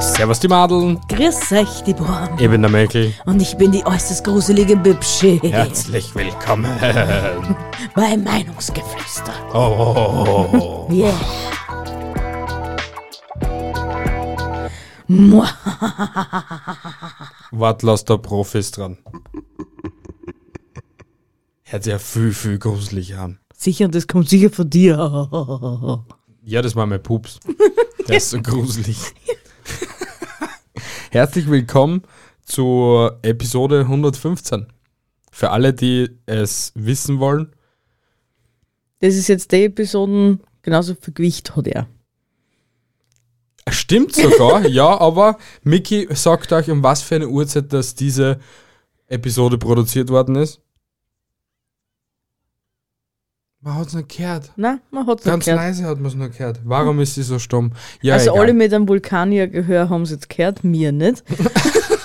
[0.00, 2.28] Servus die Madeln, Grüß euch, die Burm.
[2.38, 3.12] ich bin der Mäkel.
[3.26, 5.38] Und ich bin die äußerst gruselige Bübsche.
[5.42, 6.70] Herzlich willkommen.
[7.94, 9.32] Bei Meinungsgeflüster.
[9.52, 11.12] Oh, Yeah.
[15.08, 15.48] Mua.
[17.52, 18.96] Wart, lass da Profis dran.
[21.68, 23.40] Hört sich ja viel, viel gruselig an.
[23.52, 24.96] Sicher, das kommt sicher von dir.
[26.48, 27.40] Ja, das war mein Pups.
[28.08, 28.98] Der ist so gruselig.
[31.10, 32.02] Herzlich willkommen
[32.44, 34.68] zur Episode 115.
[35.32, 37.52] Für alle, die es wissen wollen,
[39.00, 41.88] Das ist jetzt die Episoden, genauso viel Gewicht hat er.
[43.68, 48.38] Stimmt sogar, ja, aber Mickey sagt euch, um was für eine Uhrzeit dass diese
[49.08, 50.60] Episode produziert worden ist.
[53.66, 54.52] Man hat es nicht gehört.
[54.54, 55.60] Na, man hat es Ganz gehört.
[55.60, 56.60] leise hat man es nur gehört.
[56.62, 57.72] Warum ist sie so stumm?
[58.00, 58.42] Ja, also egal.
[58.42, 61.24] alle mit einem Vulkanier-Gehör haben es jetzt gehört, mir nicht.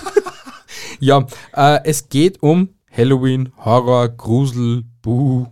[1.00, 5.46] ja äh, es geht um Halloween, Horror, Grusel, Buh,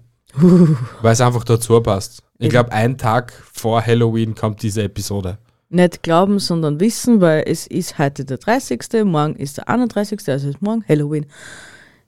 [1.03, 2.23] weil es einfach dazu passt.
[2.39, 5.37] Ich glaube, ein Tag vor Halloween kommt diese Episode.
[5.69, 10.49] Nicht glauben, sondern wissen, weil es ist heute der 30., morgen ist der 31., also
[10.49, 11.27] ist morgen Halloween.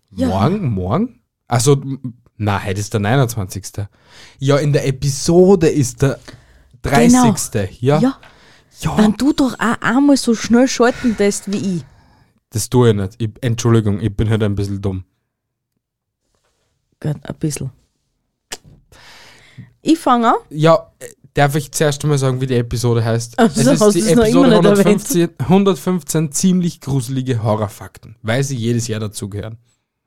[0.09, 0.27] Ja.
[0.27, 0.71] Morgen?
[0.71, 1.19] Morgen?
[1.47, 1.79] Also,
[2.41, 3.85] na, heute ist der 29.
[4.39, 6.19] Ja, in der Episode ist der
[6.81, 7.79] 30.
[7.81, 7.99] Ja.
[7.99, 8.19] Ja,
[8.79, 8.97] ja.
[8.97, 11.85] wenn du doch auch einmal so schnell schalten lässt wie ich.
[12.49, 13.15] Das tue ich nicht.
[13.19, 15.03] Ich, Entschuldigung, ich bin halt ein bisschen dumm.
[16.99, 17.69] Gut, ein bisschen.
[19.83, 20.35] Ich fange an.
[20.49, 20.91] Ja,
[21.35, 23.35] darf ich zuerst einmal sagen, wie die Episode heißt?
[23.37, 28.87] Ach so, hast du's noch immer nicht 115, 115 ziemlich gruselige Horrorfakten, weil sie jedes
[28.87, 29.59] Jahr dazugehören.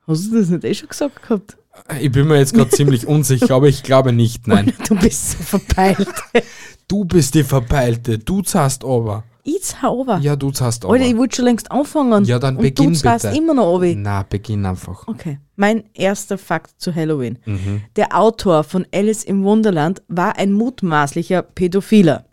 [0.09, 1.57] Hast du das nicht eh schon gesagt gehabt?
[2.01, 4.73] Ich bin mir jetzt gerade ziemlich unsicher, aber ich glaube nicht, nein.
[4.89, 6.09] Du bist so verpeilt.
[6.87, 9.25] Du bist die Verpeilte, du zahlst aber.
[9.43, 10.19] ich zahl runter.
[10.19, 10.93] Ja, du zahlst aber.
[10.93, 12.27] Alter, ich wollte schon längst anfangen.
[12.27, 13.39] Ja, dann und beginn du zahlst bitte.
[13.39, 13.95] immer noch runter.
[13.97, 15.09] Na, beginn einfach.
[15.09, 17.39] Okay, mein erster Fakt zu Halloween.
[17.47, 17.81] Mhm.
[17.97, 22.27] Der Autor von Alice im Wunderland war ein mutmaßlicher Pädophiler.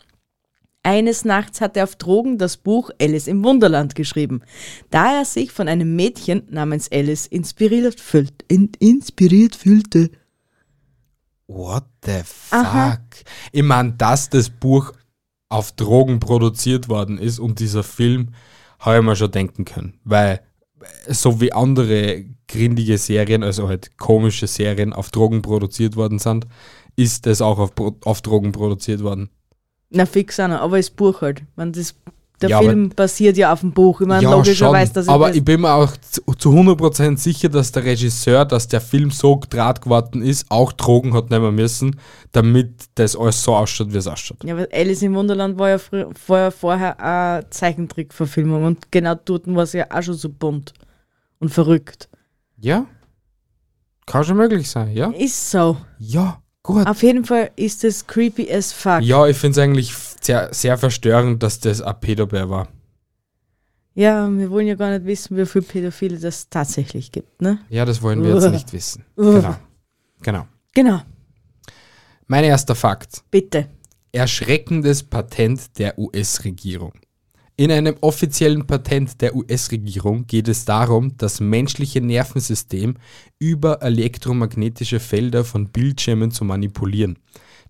[0.84, 4.42] Eines Nachts hat er auf Drogen das Buch Alice im Wunderland geschrieben,
[4.90, 10.10] da er sich von einem Mädchen namens Alice inspiriert, fühlt, in, inspiriert fühlte.
[11.46, 12.58] What the fuck?
[12.58, 12.98] Aha.
[13.52, 14.92] Ich meine, dass das Buch
[15.48, 18.30] auf Drogen produziert worden ist und dieser Film,
[18.82, 20.00] habe ich mir schon denken können.
[20.04, 20.40] Weil,
[21.06, 26.46] äh, so wie andere grindige Serien, also halt komische Serien auf Drogen produziert worden sind,
[26.96, 27.72] ist das auch auf,
[28.04, 29.30] auf Drogen produziert worden.
[29.92, 31.42] Na fix auch noch, aber das Buch halt.
[31.56, 31.94] Man, das,
[32.40, 34.00] der Ja, Film basiert ja auf dem Buch.
[34.00, 34.94] Ich meine, ja, logischerweise, schon.
[34.94, 38.44] dass ich aber das, ich bin mir auch zu zu 100% sicher, dass der Regisseur,
[38.44, 41.98] dass der Film so draht geworden ist, auch Drogen hat nehmen müssen,
[42.32, 44.42] damit das alles so ausschaut, wie es ausschaut.
[44.44, 45.78] Ja, weil Alice im Wunderland war ja,
[46.26, 50.72] war ja vorher eine Zeichentrickverfilmung und genau dort war es ja auch schon so bunt
[51.38, 52.08] und verrückt.
[52.58, 52.86] Ja?
[54.06, 55.10] Kann schon möglich sein, ja?
[55.10, 55.76] Ist so.
[55.98, 56.86] Ja, gut.
[56.86, 59.00] Auf jeden Fall ist es creepy as fuck.
[59.02, 62.68] Ja, ich finde es eigentlich sehr, sehr verstörend, dass das ein Pädobär war.
[63.94, 67.58] Ja, wir wollen ja gar nicht wissen, wie viele Pädophile das tatsächlich gibt, ne?
[67.68, 69.04] Ja, das wollen wir jetzt nicht wissen.
[69.16, 69.32] Uah.
[69.40, 69.56] Genau.
[70.22, 70.46] Genau.
[70.74, 71.02] Genau,
[72.26, 73.22] Mein erster Fakt.
[73.30, 73.66] bitte.
[74.12, 76.92] Erschreckendes Patent der US-Regierung.
[77.56, 82.94] In einem offiziellen Patent der US-Regierung geht es darum, das menschliche Nervensystem
[83.38, 87.18] über elektromagnetische Felder von Bildschirmen zu manipulieren.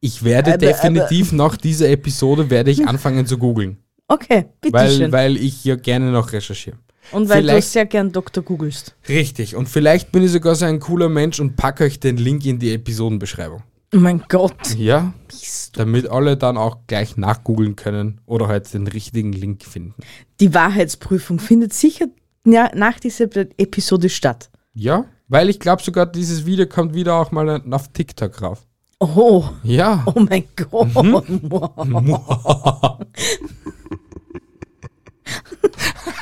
[0.00, 5.12] Ich werde Aber- definitiv nach dieser Episode werde ich anfangen zu googeln, Okay, weil, bitteschön.
[5.12, 6.76] weil ich ja gerne noch recherchiere.
[7.10, 8.94] Und weil du vielleicht- sehr gern Doktor googelst.
[9.08, 9.56] Richtig.
[9.56, 12.58] Und vielleicht bin ich sogar so ein cooler Mensch und packe euch den Link in
[12.58, 13.62] die Episodenbeschreibung.
[13.94, 14.74] Oh mein Gott.
[14.76, 15.36] Ja, du-
[15.72, 19.94] damit alle dann auch gleich nachgoogeln können oder halt den richtigen Link finden.
[20.40, 22.06] Die Wahrheitsprüfung findet sicher
[22.44, 23.24] nach dieser
[23.56, 24.50] Episode statt.
[24.74, 28.66] Ja, weil ich glaube sogar, dieses Video kommt wieder auch mal auf TikTok rauf.
[29.00, 30.02] Oh, Ja.
[30.06, 30.88] oh mein Gott.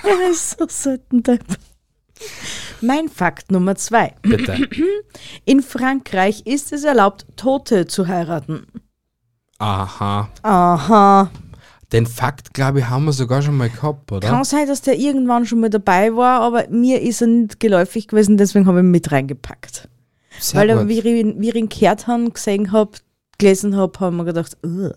[0.05, 1.45] er ist so selten Depp.
[2.83, 4.15] Mein Fakt Nummer zwei.
[4.23, 4.69] Bitte.
[5.47, 8.67] In Frankreich ist es erlaubt, Tote zu heiraten.
[9.59, 10.29] Aha.
[10.43, 11.31] Aha.
[11.93, 14.29] Den Fakt, glaube ich, haben wir sogar schon mal gehabt, oder?
[14.29, 18.09] Kann sein, dass der irgendwann schon mal dabei war, aber mir ist er nicht geläufig
[18.09, 19.89] gewesen, deswegen habe ich ihn mit reingepackt.
[20.39, 20.89] Sehr Weil gut.
[20.89, 22.93] wie ich ihn, wie ich ihn gehört habe, gesehen habe,
[23.39, 24.93] gelesen habe, haben wir gedacht, Ugh.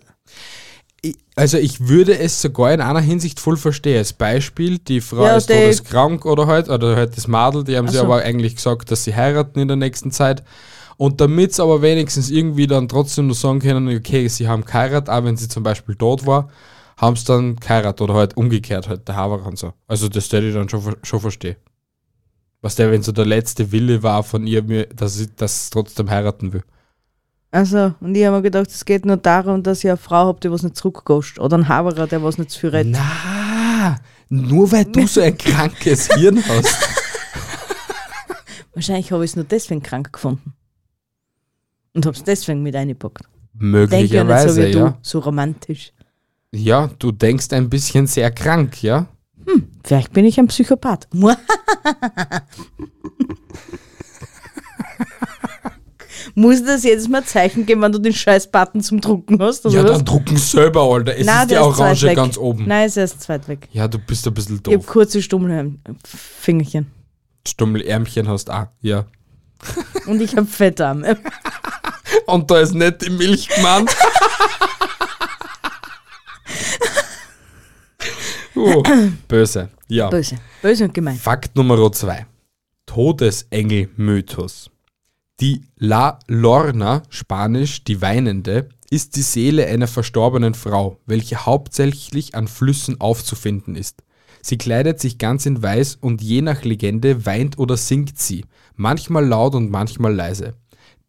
[1.36, 3.98] Also ich würde es sogar in einer Hinsicht voll verstehen.
[3.98, 7.88] Als Beispiel, die Frau Ja, ist todeskrank oder halt, oder halt das Madel, die haben
[7.88, 8.04] sie so.
[8.04, 10.44] aber eigentlich gesagt, dass sie heiraten in der nächsten Zeit.
[10.98, 15.10] Und damit sie aber wenigstens irgendwie dann trotzdem nur sagen können, okay, sie haben geheiratet,
[15.10, 16.50] auch wenn sie zum Beispiel tot war,
[16.98, 19.72] haben sie dann geheiratet oder halt umgekehrt halt, der Haber und so.
[19.88, 21.56] Also das würde ich dann schon, schon verstehen.
[22.62, 26.10] Was der, wenn so der letzte Wille war von ihr, mir, dass sie das trotzdem
[26.10, 26.64] heiraten will.
[27.52, 30.40] Also, und ich habe mir gedacht, es geht nur darum, dass ich eine Frau habe,
[30.40, 31.40] die was nicht zurückgoscht.
[31.40, 32.92] Oder einen Haberer, der was nicht zu viel redet.
[32.92, 33.96] Na,
[34.30, 36.78] nur weil du so ein krankes Hirn hast.
[38.74, 40.54] Wahrscheinlich habe ich es nur deswegen krank gefunden.
[41.94, 43.24] Und habe es deswegen mit eingepackt.
[43.54, 44.90] Denke ja nicht Möglicherweise, so wie ja.
[44.90, 45.92] du, so romantisch.
[46.52, 49.08] Ja, du denkst ein bisschen sehr krank, ja?
[49.84, 51.08] Vielleicht bin ich ein Psychopath.
[56.36, 59.66] Muss das jedes Mal Zeichen geben, wenn du den scheiß Button zum Drucken hast?
[59.66, 59.92] Ja, was?
[59.92, 61.18] dann drucken selber, Alter.
[61.18, 62.66] Es Nein, ist die Orange ganz oben.
[62.68, 63.68] Nein, es ist zweit weg.
[63.72, 64.86] Ja, du bist ein bisschen Ich habe doof.
[64.86, 66.88] kurze Stummelfingerchen.
[67.48, 69.06] Stummelärmchen hast auch, ja.
[70.08, 71.18] Und ich habe Fettarme.
[72.26, 73.96] Und da ist nicht die Milch gemeint.
[79.28, 79.70] böse.
[79.88, 80.10] Ja.
[80.10, 80.36] Böse.
[80.62, 81.16] Böse und gemein.
[81.16, 82.26] Fakt Nummer zwei.
[82.86, 84.72] Todesengel-Mythos.
[85.40, 92.48] Die La Lorna, spanisch die Weinende, ist die Seele einer verstorbenen Frau, welche hauptsächlich an
[92.48, 94.04] Flüssen aufzufinden ist.
[94.42, 98.46] Sie kleidet sich ganz in Weiß und je nach Legende weint oder singt sie,
[98.76, 100.56] manchmal laut und manchmal leise.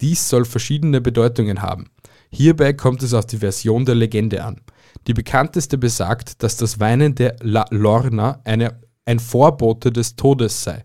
[0.00, 1.90] Dies soll verschiedene Bedeutungen haben.
[2.30, 4.60] Hierbei kommt es auf die Version der Legende an.
[5.06, 10.84] Die bekannteste besagt, dass das Weinen der La Lorna eine, ein Vorbote des Todes sei.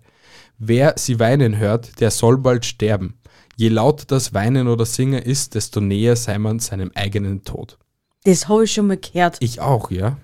[0.58, 3.20] Wer sie weinen hört, der soll bald sterben.
[3.58, 7.78] Je lauter das Weinen oder Singen ist, desto näher sei man seinem eigenen Tod.
[8.24, 9.38] Das habe ich schon mal gehört.
[9.40, 10.18] Ich auch, ja.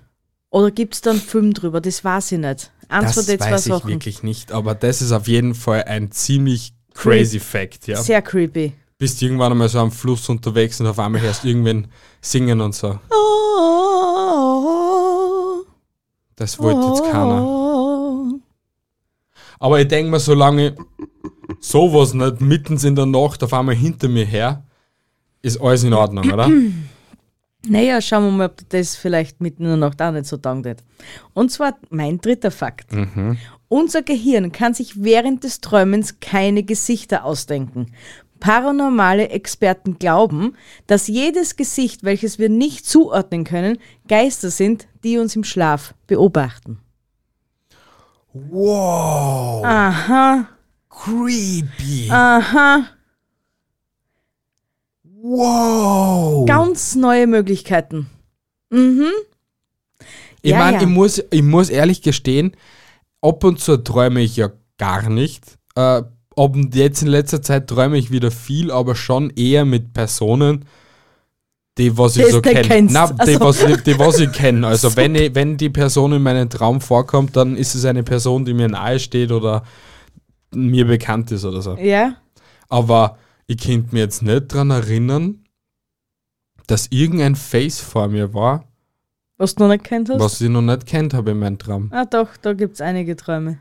[0.50, 1.80] Oder gibt es da einen Film drüber?
[1.80, 2.72] Das weiß ich nicht.
[2.89, 7.39] Eins Das weiß ich wirklich nicht, aber das ist auf jeden Fall ein ziemlich crazy
[7.39, 8.01] Fact, ja.
[8.01, 8.74] Sehr creepy.
[9.01, 11.88] Bist irgendwann einmal so am Fluss unterwegs und auf einmal hörst du irgendwen
[12.21, 13.00] singen und so.
[16.36, 18.39] Das wollte jetzt keiner.
[19.57, 20.75] Aber ich denke mir, solange
[21.59, 24.65] sowas nicht mitten in der Nacht auf einmal hinter mir her,
[25.42, 26.47] ist alles in Ordnung, oder?
[27.65, 30.83] Naja, schauen wir mal, ob das vielleicht mitten in der Nacht auch nicht so taugt.
[31.33, 32.92] Und zwar mein dritter Fakt.
[33.68, 37.88] Unser Gehirn kann sich während des Träumens keine Gesichter ausdenken.
[38.42, 40.58] Paranormale Experten glauben,
[40.88, 43.78] dass jedes Gesicht, welches wir nicht zuordnen können,
[44.10, 46.80] Geister sind, die uns im Schlaf beobachten.
[48.34, 50.48] Wow, Aha,
[50.90, 52.10] creepy.
[52.10, 52.88] aha.
[55.04, 56.46] Wow.
[56.48, 58.08] Ganz neue Möglichkeiten.
[58.70, 59.08] Mhm.
[60.42, 60.84] Ich Ja, meine, ja.
[60.84, 62.56] ich, muss, ich muss ehrlich gestehen,
[63.22, 65.60] ab und zu träume ich ja gar nicht.
[65.76, 66.02] Äh,
[66.36, 70.66] ob jetzt in letzter Zeit träume ich wieder viel, aber schon eher mit Personen,
[71.78, 72.68] die was ich Das so kenne.
[72.68, 72.94] Nein, die,
[73.36, 74.68] Also- was, ich- die was ich kenne.
[74.68, 78.45] Also wenn, ich, wenn die Person in meinem Traum vorkommt, dann ist es eine Person,
[78.45, 79.63] die mir nahe steht oder
[80.54, 81.75] mir bekannt ist oder so.
[81.78, 82.16] Ja,
[82.69, 85.44] Aber ich könnte mir jetzt nicht daran erinnern,
[86.68, 88.66] dass irgendein Face vor mir war,
[89.38, 90.19] was du noch nicht kennt hast.
[90.19, 91.90] was ich noch nicht kennt habe in meinem Traum.
[91.92, 93.59] Ah doch, da gibt es einige Träume.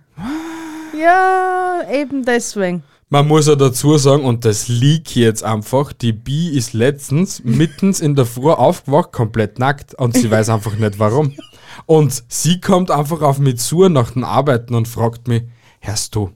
[1.01, 2.83] Ja, eben deswegen.
[3.09, 8.01] Man muss ja dazu sagen, und das liegt jetzt einfach, die Bi ist letztens mittens
[8.01, 11.35] in der Früh aufgewacht, komplett nackt, und sie weiß einfach nicht warum.
[11.87, 15.43] Und sie kommt einfach auf mich zu nach dem Arbeiten und fragt mich,
[15.81, 16.31] hörst du,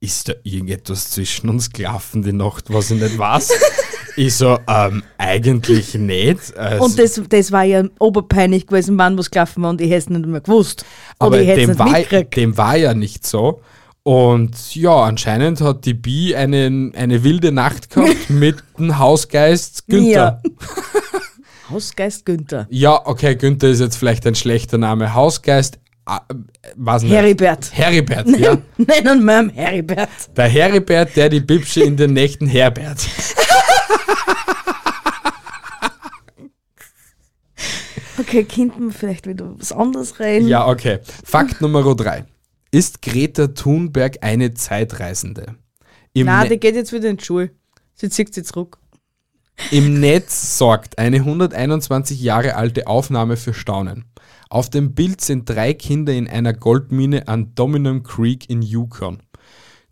[0.00, 3.50] ist da irgendetwas zwischen uns gelaufen die Nacht, was ich nicht weiß?
[4.16, 6.56] ich so, ähm, eigentlich nicht.
[6.56, 9.98] Also, Und das, das war ja oberpeinlich gewesen, wann was gelaufen war und ich hätte
[9.98, 10.84] es nicht mehr gewusst.
[11.18, 13.60] Aber dem war, dem war ja nicht so.
[14.06, 20.40] Und ja, anscheinend hat die Bi einen, eine wilde Nacht gehabt mit dem Hausgeist Günther.
[21.70, 22.68] Hausgeist Günther.
[22.70, 23.04] Ja.
[23.04, 25.12] okay, Günther ist jetzt vielleicht ein schlechter Name.
[25.12, 26.20] Hausgeist, äh,
[26.76, 27.14] was nicht.
[27.14, 27.72] Heribert.
[27.72, 28.58] Heribert, ja.
[28.76, 30.08] Nennen wir ihn Heribert.
[30.36, 33.08] Der Heribert, der die Bibsche in den Nächten Herbert.
[38.20, 40.46] Okay, könnten wir vielleicht wieder was anderes reden?
[40.46, 41.00] Ja, okay.
[41.24, 42.24] Fakt Nummer drei.
[42.70, 45.56] Ist Greta Thunberg eine Zeitreisende?
[46.12, 47.50] Im Nein, Ne- die geht jetzt wieder in die Schule.
[47.94, 48.78] Sie zieht sich zurück.
[49.70, 54.04] Im Netz sorgt eine 121 Jahre alte Aufnahme für Staunen.
[54.50, 59.22] Auf dem Bild sind drei Kinder in einer Goldmine an Dominum Creek in Yukon,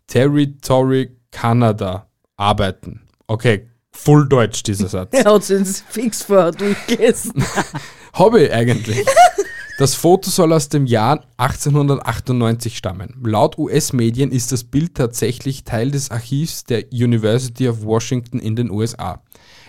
[0.07, 3.01] Territory, Kanada, arbeiten.
[3.27, 5.09] Okay, full Deutsch dieser Satz.
[5.13, 7.33] Er hat es fix vorher durchgelesen.
[7.37, 9.05] Ich eigentlich.
[9.77, 13.13] Das Foto soll aus dem Jahr 1898 stammen.
[13.21, 18.71] Laut US-Medien ist das Bild tatsächlich Teil des Archivs der University of Washington in den
[18.71, 19.21] USA.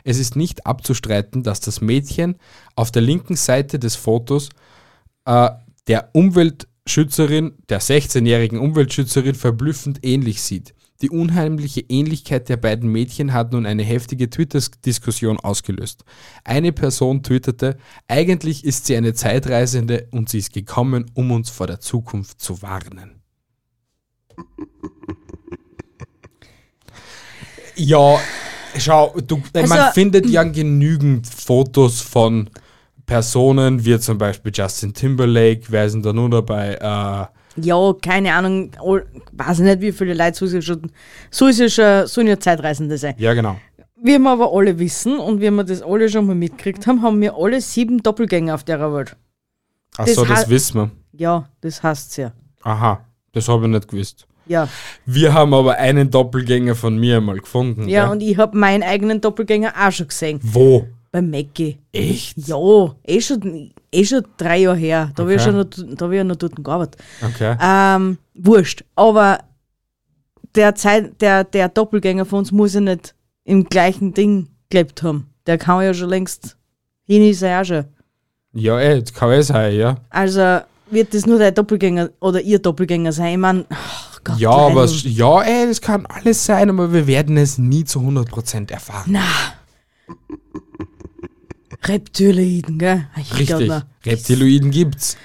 [0.05, 2.37] Es ist nicht abzustreiten, dass das Mädchen
[2.77, 4.51] auf der linken Seite des Fotos
[5.25, 5.51] äh,
[5.89, 10.73] der Umweltschützerin, der 16-jährigen Umweltschützerin verblüffend ähnlich sieht.
[11.03, 16.05] Die unheimliche Ähnlichkeit der beiden Mädchen hat nun eine heftige Twitter-Diskussion ausgelöst.
[16.45, 17.77] Eine Person twitterte,
[18.09, 22.63] eigentlich ist sie eine Zeitreisende und sie ist gekommen, um uns vor der Zukunft zu
[22.63, 23.21] warnen.
[27.79, 28.19] Ja,
[28.79, 32.49] schau, du, man Also- findet ja genügend Fotos von
[33.05, 36.75] Personen, wie zum Beispiel Justin Timberlake, wer ist denn da nur dabei?
[36.75, 40.91] Äh, Ja, keine Ahnung, all- weiß ich nicht, wie viele Leute so ist ja schon,
[41.31, 43.15] so ist ja schon, sollen ja Zeitreisende sein.
[43.19, 43.57] ja, genau.
[44.03, 47.19] Wie wir aber alle wissen und wie wir das alle schon mal mitgekriegt haben, haben
[47.21, 49.17] wir alle sieben Doppelgänger auf der Welt.
[49.97, 50.91] Achso, Das das, wissen wir.
[51.19, 52.33] Ja, das heißt ja.
[52.63, 53.01] Aha,
[53.33, 54.27] das habe ich nicht gewusst.
[54.47, 54.69] Ja,
[55.07, 57.89] Wir haben aber einen Doppelgänger von mir mal gefunden.
[57.89, 58.13] ja gell?
[58.13, 60.41] und ich habe meinen eigenen Doppelgänger auch schon gesehen.
[60.43, 60.87] Wo?
[61.11, 61.79] Bei Mackie.
[61.93, 62.37] Echt?
[62.47, 65.13] Ja, eh schon, eh schon drei Jahre her.
[65.15, 65.51] Da habe ich, Okay.
[65.57, 66.97] ja schon noch- da hab ich ja noch dort gearbeitet.
[67.23, 67.57] Okay.
[67.61, 68.85] Ähm, wurscht.
[68.95, 69.39] Aber
[70.55, 73.15] der, Zeit, der, der Doppelgänger von uns muss ja nicht
[73.45, 75.29] im gleichen Ding gelebt haben.
[75.47, 76.57] Der kann ja schon längst
[77.05, 77.85] hin ist er auch schon.
[78.53, 79.97] Ja, ey, das kann es sein, ja.
[80.11, 83.33] Also wird das nur der Doppelgänger oder ihr Doppelgänger sein?
[83.33, 84.39] Ich meine, ach Gott.
[84.39, 88.73] Ja, aber ja, ey, das kann alles sein, aber wir werden es nie zu 100%
[88.73, 89.05] erfahren.
[89.13, 89.21] Na.
[91.85, 93.07] Reptiloiden, gell?
[93.21, 93.71] Ich Richtig.
[94.05, 95.17] Reptiloiden gibt's.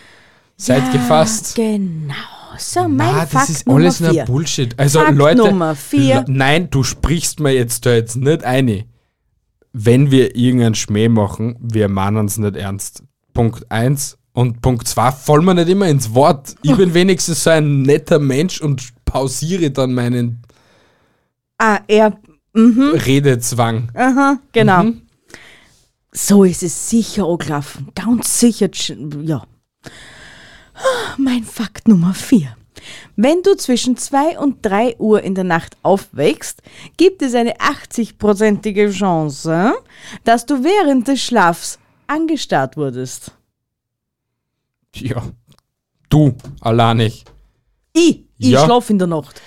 [0.58, 1.56] Seid Ja, gefasst.
[1.56, 2.14] Genau.
[2.58, 4.24] So, mein Ah, das Fakt ist Nummer alles nur.
[4.26, 4.78] Bullshit.
[4.78, 6.26] Also Fakt Leute, Nummer vier.
[6.28, 8.84] Nein, du sprichst mir jetzt da jetzt nicht ein.
[9.74, 13.04] Wenn wir irgendeinen Schmäh machen, wir meinen es nicht ernst.
[13.34, 16.56] Punkt eins und Punkt zwei fallen mir nicht immer ins Wort.
[16.62, 20.42] Ich bin wenigstens so ein netter Mensch und pausiere dann meinen
[21.58, 22.18] Ah, er.
[22.54, 23.90] Mhm, Redezwang.
[23.96, 24.84] aha, genau.
[24.84, 25.02] Mhm.
[26.14, 27.90] So ist es sicher angelaufen.
[27.96, 28.70] Ganz sicher.
[29.24, 29.44] Ja.
[30.74, 32.56] Ah, Mein Fakt Nummer 4.
[33.16, 36.62] Wenn du zwischen 2 und 3 Uhr in der Nacht aufwächst,
[36.98, 39.74] gibt es eine 80-prozentige Chance,
[40.24, 41.78] dass du während des Schlafs
[42.08, 43.32] angestarrt wurdest.
[44.96, 45.24] Ja.
[46.10, 47.32] Du, allein nicht.
[47.94, 48.66] Ich, ich Ja.
[48.66, 49.40] schlaf in der Nacht.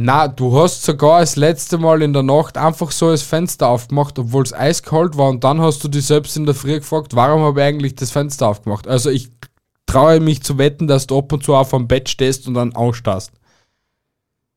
[0.00, 4.16] Na, du hast sogar das letzte Mal in der Nacht einfach so das Fenster aufgemacht,
[4.20, 7.42] obwohl es eiskalt war und dann hast du dich selbst in der Früh gefragt, warum
[7.42, 8.86] habe ich eigentlich das Fenster aufgemacht?
[8.86, 9.32] Also ich
[9.86, 12.76] traue mich zu wetten, dass du ab und zu auf am Bett stehst und dann
[12.76, 13.32] ausstarrst.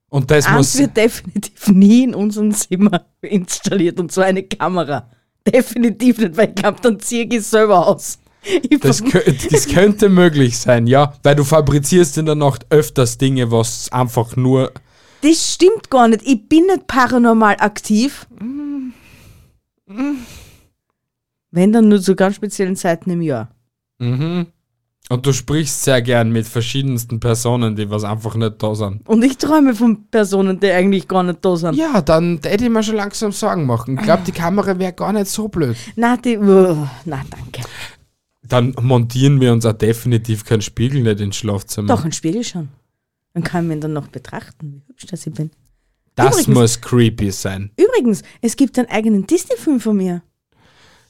[0.09, 0.77] Und das Eins muss...
[0.77, 5.09] wird definitiv nie in unserem Zimmer installiert und zwar eine Kamera.
[5.47, 8.19] Definitiv nicht, weil ich glaube, dann ziehe ich es selber aus.
[8.43, 9.01] Ich Das,
[9.49, 11.15] das könnte möglich sein, ja.
[11.23, 14.71] Weil du fabrizierst in der Nacht öfters Dinge, was einfach nur...
[15.21, 16.23] Das stimmt gar nicht.
[16.25, 18.27] Ich bin nicht paranormal aktiv.
[21.51, 23.49] Wenn dann nur zu ganz speziellen Zeiten im Jahr.
[23.99, 24.47] Mhm.
[25.09, 29.05] Und du sprichst sehr gern mit verschiedensten Personen, die was einfach nicht da sind.
[29.09, 31.75] Und ich träume von Personen, die eigentlich gar nicht da sind.
[31.75, 33.97] Ja, dann hätte ich mir schon langsam Sorgen machen.
[33.97, 35.75] Ich glaube, die Kamera wäre gar nicht so blöd.
[35.97, 36.37] Na, die.
[36.37, 37.67] Uh, na, danke.
[38.41, 41.87] Dann montieren wir uns auch definitiv keinen Spiegel nicht ins Schlafzimmer.
[41.89, 42.69] Doch, ein Spiegel schon.
[43.33, 45.51] Dann kann man dann noch betrachten, wie hübsch das ich bin.
[46.15, 47.71] das übrigens- muss creepy sein.
[47.77, 50.21] Übrigens, es gibt einen eigenen Disney-Film von mir.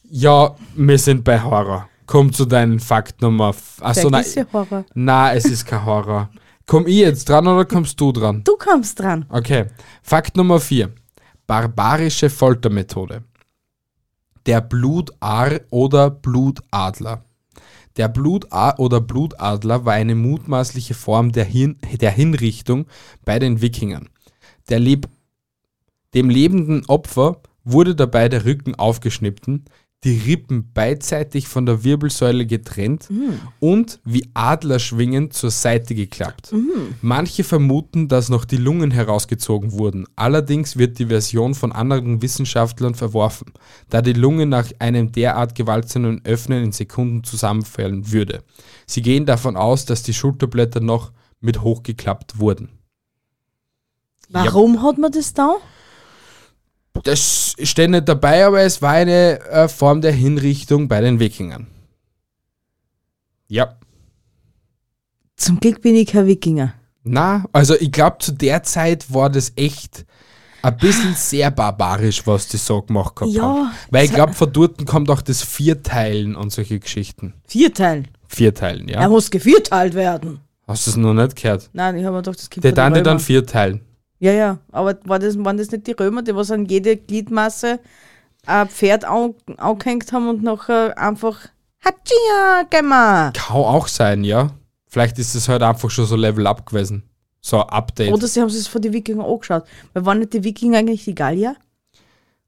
[0.04, 1.88] Ja, wir sind bei Horror.
[2.06, 3.56] Komm zu deinem Fakt Nummer.
[3.80, 4.22] Achso, nein.
[4.22, 4.86] ist ja Horror.
[4.94, 6.30] Nein, es ist kein Horror.
[6.68, 8.44] Komm ich jetzt dran oder kommst du dran?
[8.44, 9.25] Du kommst dran.
[9.30, 9.66] Okay.
[10.04, 10.94] Fakt Nummer 4.
[11.48, 13.24] Barbarische Foltermethode.
[14.46, 17.24] Der Blutaar oder Blutadler.
[17.98, 22.86] Der Blutaar oder Blutadler war eine mutmaßliche Form der, Hin der Hinrichtung
[23.26, 24.10] bei den Wikingern.
[24.70, 25.08] Leb
[26.14, 29.66] dem lebenden Opfer wurde dabei der Rücken aufgeschnitten,
[30.03, 33.08] die Rippen beidseitig von der Wirbelsäule getrennt
[33.60, 36.53] und wie Adlerschwingen zur Seite geklappt.
[37.01, 40.08] Manche vermuten, dass noch die Lungen herausgezogen wurden.
[40.15, 43.53] Allerdings wird die Version von anderen Wissenschaftlern verworfen,
[43.89, 48.43] da die Lunge nach einem derart gewaltsamen Öffnen in Sekunden zusammenfallen würde.
[48.88, 52.70] Sie gehen davon aus, dass die Schulterblätter noch mit hochgeklappt wurden.
[54.29, 55.58] Warum hat man das da?
[57.04, 61.68] Das steht nicht dabei, aber es war eine äh, Form der Hinrichtung bei den Wikingern.
[63.48, 63.76] Ja.
[65.36, 66.74] Zum Glück bin ich kein Wikinger.
[67.04, 70.06] Na, also ich glaube, zu der Zeit war das echt
[70.62, 73.72] ein bisschen sehr barbarisch, was die so gemacht gehabt Ja, haben.
[73.90, 77.34] Weil ich glaube, von dort kommt auch das Vierteilen und solche Geschichten.
[77.48, 78.08] Vierteilen.
[78.28, 79.02] Vierteilen, ja.
[79.02, 80.40] Er muss gevierteilt werden.
[80.68, 81.70] Hast du es noch nicht gehört?
[81.74, 83.82] Nein, ich habe mir gedacht, das gibt Der dann die dann vierteilen.
[84.22, 87.80] Ja, ja, aber war das, waren das nicht die Römer, die was an jede Gliedmasse
[88.46, 91.40] ein Pferd an, angehängt haben und nachher einfach
[91.80, 93.34] Hatschia gemacht?
[93.34, 94.51] Kann auch sein, ja.
[94.86, 97.10] Vielleicht ist es halt einfach schon so Level Up gewesen.
[97.42, 98.13] So ein Update.
[98.13, 99.63] Oder sie haben sich von den Wikingern angeschaut.
[99.94, 101.56] Weil waren nicht die Wikinger eigentlich die Gallier?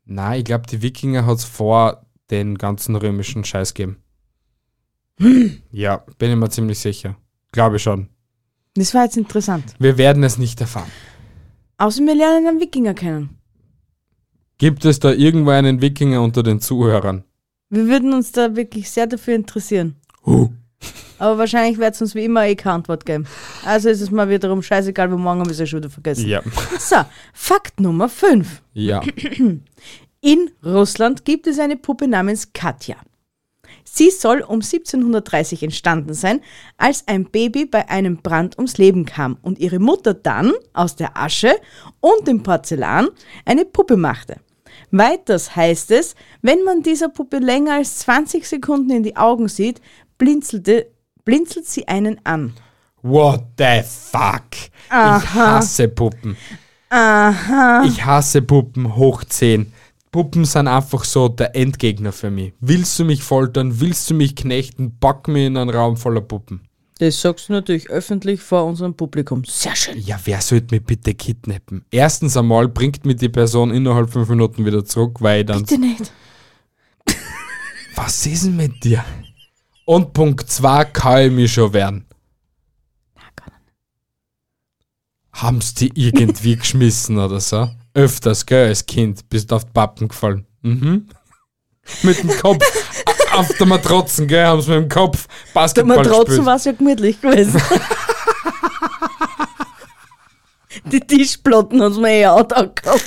[0.05, 3.97] Nein, ich glaube, die Wikinger hat es vor den ganzen römischen Scheiß gegeben.
[5.71, 7.15] Ja, bin ich mir ziemlich sicher.
[7.51, 8.09] Glaube schon.
[8.75, 9.73] Das war jetzt interessant.
[9.79, 10.91] Wir werden es nicht erfahren.
[11.83, 13.37] Außer wir lernen einen Wikinger kennen.
[14.57, 17.25] Gibt es da irgendwo einen Wikinger unter den Zuhörern?
[17.69, 19.97] Wir würden uns da wirklich sehr dafür interessieren.
[20.25, 20.49] Huh.
[21.19, 23.27] Aber wahrscheinlich wird es uns wie immer eh keine Antwort geben.
[23.65, 26.25] Also ist es mal wiederum scheißegal, weil morgen haben wir es ja schon wieder vergessen.
[26.25, 26.41] Ja.
[26.79, 26.95] So,
[27.33, 28.61] Fakt Nummer 5.
[28.71, 29.01] Ja.
[30.21, 32.95] In Russland gibt es eine Puppe namens Katja.
[33.95, 36.41] Sie soll um 1730 entstanden sein,
[36.77, 41.15] als ein Baby bei einem Brand ums Leben kam und ihre Mutter dann aus der
[41.15, 41.53] Asche
[41.99, 43.09] und dem Porzellan
[43.45, 44.37] eine Puppe machte.
[44.89, 49.79] Weiters heißt es, wenn man dieser Puppe länger als 20 Sekunden in die Augen sieht,
[50.17, 50.87] blinzelte,
[51.23, 52.55] blinzelt sie einen an.
[53.03, 54.71] What the fuck?
[54.87, 56.35] Ich hasse Puppen.
[56.89, 57.83] Aha.
[57.85, 59.71] Ich hasse Puppen hoch 10.
[60.13, 62.53] Puppen sind einfach so der Endgegner für mich.
[62.59, 63.79] Willst du mich foltern?
[63.79, 64.99] Willst du mich knechten?
[64.99, 66.61] Pack mich in einen Raum voller Puppen.
[66.99, 69.43] Das sagst du natürlich öffentlich vor unserem Publikum.
[69.43, 69.97] Sehr schön.
[69.97, 71.83] Ja, wer sollte mich bitte kidnappen?
[71.89, 75.63] Erstens einmal bringt mich die Person innerhalb fünf Minuten wieder zurück, weil ich dann.
[75.63, 76.11] Bitte nicht.
[77.95, 79.03] Was ist denn mit dir?
[79.85, 82.05] Und Punkt 2 kann ich mich schon wehren.
[85.33, 87.67] Haben's die irgendwie geschmissen oder so?
[87.93, 89.27] Öfters, gell, als Kind.
[89.29, 90.45] Bist auf die Pappen gefallen.
[90.61, 91.07] Mhm.
[92.03, 92.63] Mit dem Kopf.
[93.33, 96.45] Auf der Matratzen, gell, haben's mit dem Kopf Der Basketball Matratzen gespielt.
[96.45, 97.59] war es ja gemütlich gewesen.
[100.85, 103.03] Die Tischplatten haben mir eh auch da gehabt.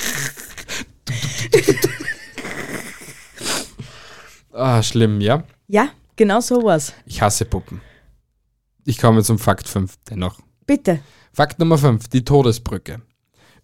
[4.53, 5.45] Ah, schlimm, ja.
[5.69, 6.93] Ja, genau so war's.
[7.05, 7.81] Ich hasse Puppen.
[8.85, 10.39] Ich komme zum Fakt 5 dennoch.
[10.67, 11.01] Bitte.
[11.33, 13.03] Fakt Nummer 5, die Todesbrücke.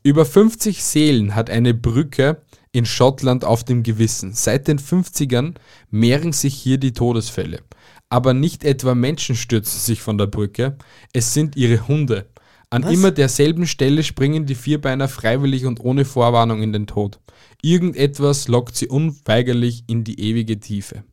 [0.05, 4.33] Über 50 Seelen hat eine Brücke in Schottland auf dem Gewissen.
[4.33, 5.55] Seit den 50ern
[5.91, 7.61] mehren sich hier die Todesfälle.
[8.09, 10.77] Aber nicht etwa Menschen stürzen sich von der Brücke,
[11.13, 12.27] es sind ihre Hunde.
[12.69, 17.21] An immer derselben Stelle springen die Vierbeiner freiwillig und ohne Vorwarnung in den Tod.
[17.61, 21.05] Irgendetwas lockt sie unweigerlich in die ewige Tiefe.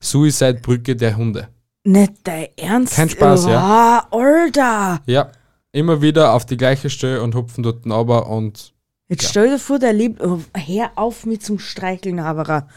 [0.00, 1.48] Suicide-Brücke der Hunde.
[1.84, 2.94] Nicht dein Ernst?
[2.94, 4.06] Kein Spaß, ja.
[4.10, 5.00] Alter!
[5.06, 5.30] Ja,
[5.72, 8.72] immer wieder auf die gleiche Stelle und hupfen dort aber und
[9.08, 10.22] Jetzt stell dir vor, der liebt.
[10.22, 12.68] Oh, hör auf mit zum Streicheln, Havara.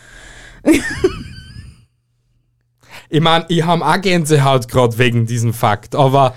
[3.09, 6.35] Ich meine, ich habe auch Gänsehaut gerade wegen diesem Fakt, aber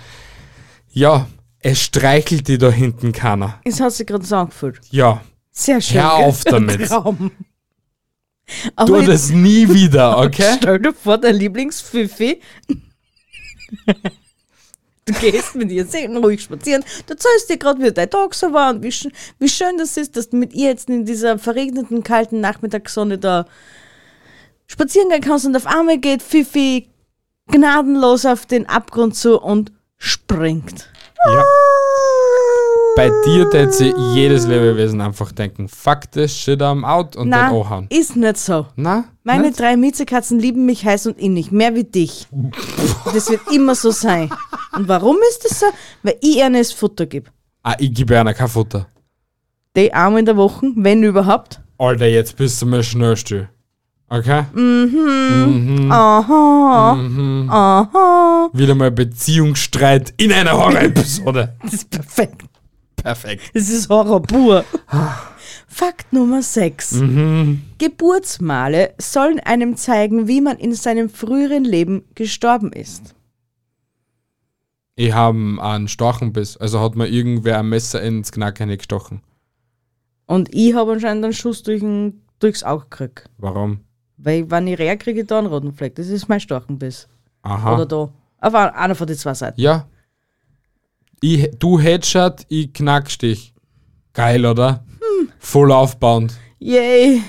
[0.90, 1.26] ja,
[1.60, 3.58] es streichelt die da hinten keiner.
[3.64, 4.80] Es hat sich gerade so angefühlt.
[4.90, 6.02] Ja, Sehr schön.
[6.02, 6.86] Hör auf damit.
[6.88, 7.30] Traum.
[8.46, 10.54] tu Aber jetzt das nie wieder, okay?
[10.58, 12.42] stell dir vor, der Lieblingsfifi.
[15.06, 16.84] Du gehst mit ihr sehr ruhig spazieren.
[17.06, 19.96] Du erzählst dir gerade, wie dein Tag so war und wie, sch wie schön das
[19.96, 23.46] ist, dass du mit ihr jetzt in dieser verregneten, kalten Nachmittagssonne da
[24.66, 26.88] spazieren gehen kannst und auf einmal geht Fifi
[27.52, 30.90] gnadenlos auf den Abgrund zu und springt.
[31.28, 31.44] Ja.
[32.96, 37.52] Bei dir tät sie jedes Lebewesen einfach denken, fuck this shit, I'm out und dann
[37.52, 37.86] Na, anhauen.
[37.90, 38.66] ist nicht so.
[38.76, 39.04] Na?
[39.22, 39.60] Meine nicht?
[39.60, 42.26] drei Miezekatzen lieben mich heiß und innig, mehr wie dich.
[43.12, 44.30] Das wird immer so sein.
[44.74, 45.66] Und warum ist das so?
[46.02, 47.30] Weil ich ihnen das Futter gebe.
[47.62, 48.86] Ah, ich gebe einer kein Futter.
[49.76, 51.60] Die einmal in der Woche, wenn überhaupt.
[51.76, 53.48] Alter, jetzt bist du mal schnell still.
[54.08, 54.44] Okay?
[55.90, 57.50] Aha, Mhm.
[57.50, 58.48] aha.
[58.54, 61.56] Wieder mal Beziehungsstreit in einer Horror-Episode.
[61.62, 62.42] Das ist perfekt.
[63.06, 63.42] Perfekt.
[63.54, 64.64] Das ist Horror pur.
[65.68, 66.92] Fakt Nummer 6.
[66.92, 67.62] Mhm.
[67.78, 73.14] Geburtsmale sollen einem zeigen, wie man in seinem früheren Leben gestorben ist.
[74.96, 79.20] Ich habe einen Storchenbiss, also hat mir irgendwer ein Messer ins Knacken gestochen.
[80.26, 83.30] Und ich habe anscheinend einen Schuss durch ein, durchs Auge gekriegt.
[83.38, 83.80] Warum?
[84.16, 85.94] Weil, wenn ich rehr kriege, da einen roten Fleck.
[85.94, 87.06] Das ist mein Storchenbiss.
[87.42, 87.74] Aha.
[87.74, 87.96] Oder da.
[88.40, 89.60] Auf ein- einer von den zwei Seiten.
[89.60, 89.86] Ja.
[91.20, 93.54] Ich, du Headshot, ich Knackstich.
[94.12, 94.84] Geil, oder?
[95.38, 96.34] Voll aufbauend.
[96.58, 97.22] Yay.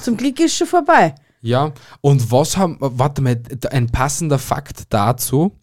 [0.00, 1.14] Zum Glück ist schon vorbei.
[1.40, 5.56] Ja, und was haben, warte mal, ein passender Fakt dazu.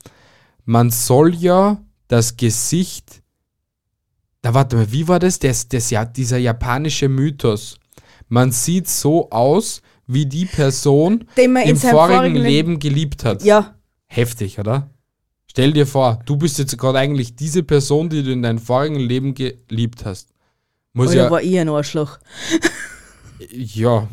[0.63, 3.21] Man soll ja das Gesicht,
[4.41, 5.39] da warte mal, wie war das?
[5.39, 7.77] das, das ja, dieser japanische Mythos.
[8.29, 13.25] Man sieht so aus, wie die Person Den man in im vorigen vorigen Leben geliebt
[13.25, 13.43] hat.
[13.43, 13.75] Ja,
[14.07, 14.89] Heftig, oder?
[15.55, 18.99] Stell dir vor, du bist jetzt gerade eigentlich diese Person, die du in deinem vorigen
[18.99, 20.33] Leben geliebt hast.
[20.91, 22.19] Muss oder ja, war ich ein Arschloch?
[23.49, 24.05] ja,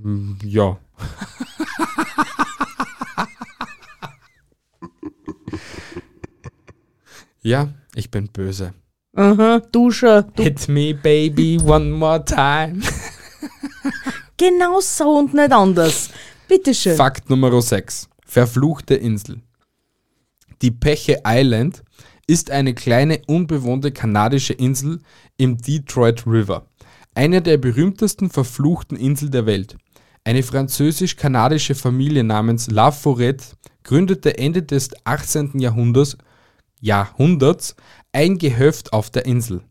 [0.00, 0.78] Hm, ja.
[7.42, 8.74] ja, ich bin böse.
[9.16, 10.26] Aha, du schon.
[10.36, 10.42] Du.
[10.44, 12.80] Hit me, baby, one more time.
[14.36, 16.10] Genau so und nicht anders.
[16.48, 16.96] Bitteschön.
[16.96, 18.08] Fakt Nummer 6.
[18.26, 19.40] Verfluchte Insel.
[20.62, 21.82] Die Peche Island
[22.26, 25.00] ist eine kleine unbewohnte kanadische Insel
[25.36, 26.66] im Detroit River.
[27.14, 29.76] Eine der berühmtesten verfluchten Inseln der Welt.
[30.24, 35.60] Eine französisch-kanadische Familie namens La Forêt gründete Ende des 18.
[35.60, 36.16] Jahrhunderts,
[36.80, 37.76] Jahrhunderts
[38.12, 39.62] ein Gehöft auf der Insel.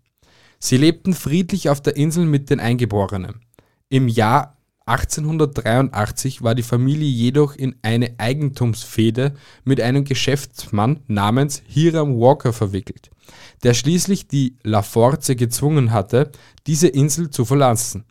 [0.60, 3.42] Sie lebten friedlich auf der Insel mit den Eingeborenen.
[3.90, 12.20] Im Jahr 1883 war die Familie jedoch in eine Eigentumsfehde mit einem Geschäftsmann namens Hiram
[12.20, 13.10] Walker verwickelt,
[13.64, 16.32] der schließlich die Laforce gezwungen hatte,
[16.68, 18.04] diese Insel zu verlassen.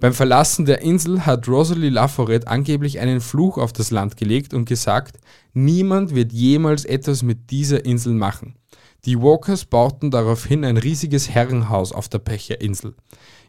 [0.00, 4.68] Beim Verlassen der Insel hat Rosalie Laforet angeblich einen Fluch auf das Land gelegt und
[4.68, 5.18] gesagt,
[5.54, 8.56] niemand wird jemals etwas mit dieser Insel machen.
[9.04, 12.94] Die Walkers bauten daraufhin ein riesiges Herrenhaus auf der Pecherinsel.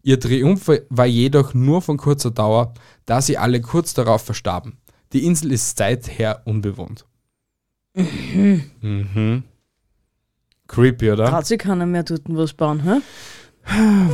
[0.03, 2.73] Ihr Triumph war jedoch nur von kurzer Dauer,
[3.05, 4.77] da sie alle kurz darauf verstarben.
[5.13, 7.05] Die Insel ist seither unbewohnt.
[7.95, 9.43] Mhm.
[10.67, 11.29] Creepy, oder?
[11.29, 13.01] Traut sich keiner mehr dort was bauen, hä?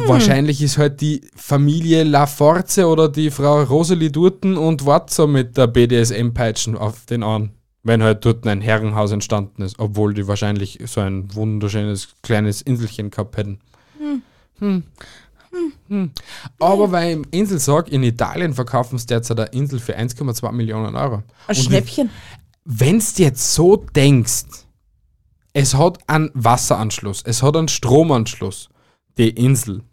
[0.06, 5.65] Wahrscheinlich ist halt die Familie Laforce oder die Frau Rosalie Durten und so mit der
[5.65, 7.52] BDSM-Peitschen auf den Ohren.
[7.82, 13.10] Wenn halt dort ein Herrenhaus entstanden ist, obwohl die wahrscheinlich so ein wunderschönes kleines Inselchen
[13.10, 13.60] gehabt hätten.
[13.97, 14.21] Hm.
[14.60, 14.84] Hm.
[16.59, 20.95] Aber weil im Insel sag, in Italien verkaufen sie derzeit eine Insel für 1,2 Millionen
[20.95, 21.23] Euro.
[21.47, 22.09] Ein Schnäppchen.
[22.65, 24.45] wenn du jetzt so denkst,
[25.53, 28.69] es hat einen Wasseranschluss, es hat einen Stromanschluss,
[29.17, 29.83] die Insel.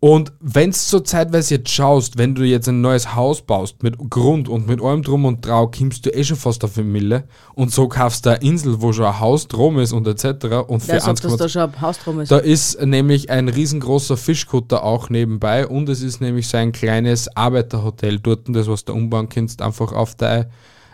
[0.00, 3.98] Und wenn du so zeitweise jetzt schaust, wenn du jetzt ein neues Haus baust, mit
[4.10, 7.24] Grund und mit allem drum und drau, kommst du eh schon fast auf eine Mille.
[7.54, 10.68] Und so kaufst du eine Insel, wo schon ein Haus drum ist und etc.
[10.68, 12.30] Und für Wer sagt, dass 1,2 da schon ein Haus drum ist?
[12.30, 17.36] da ist nämlich ein riesengroßer Fischkutter auch nebenbei und es ist nämlich so ein kleines
[17.36, 20.46] Arbeiterhotel dort, das was du umbauen kannst, einfach auf dein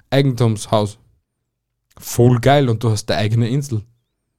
[0.08, 0.98] Eigentumshaus.
[1.98, 3.82] Voll geil und du hast deine eigene Insel.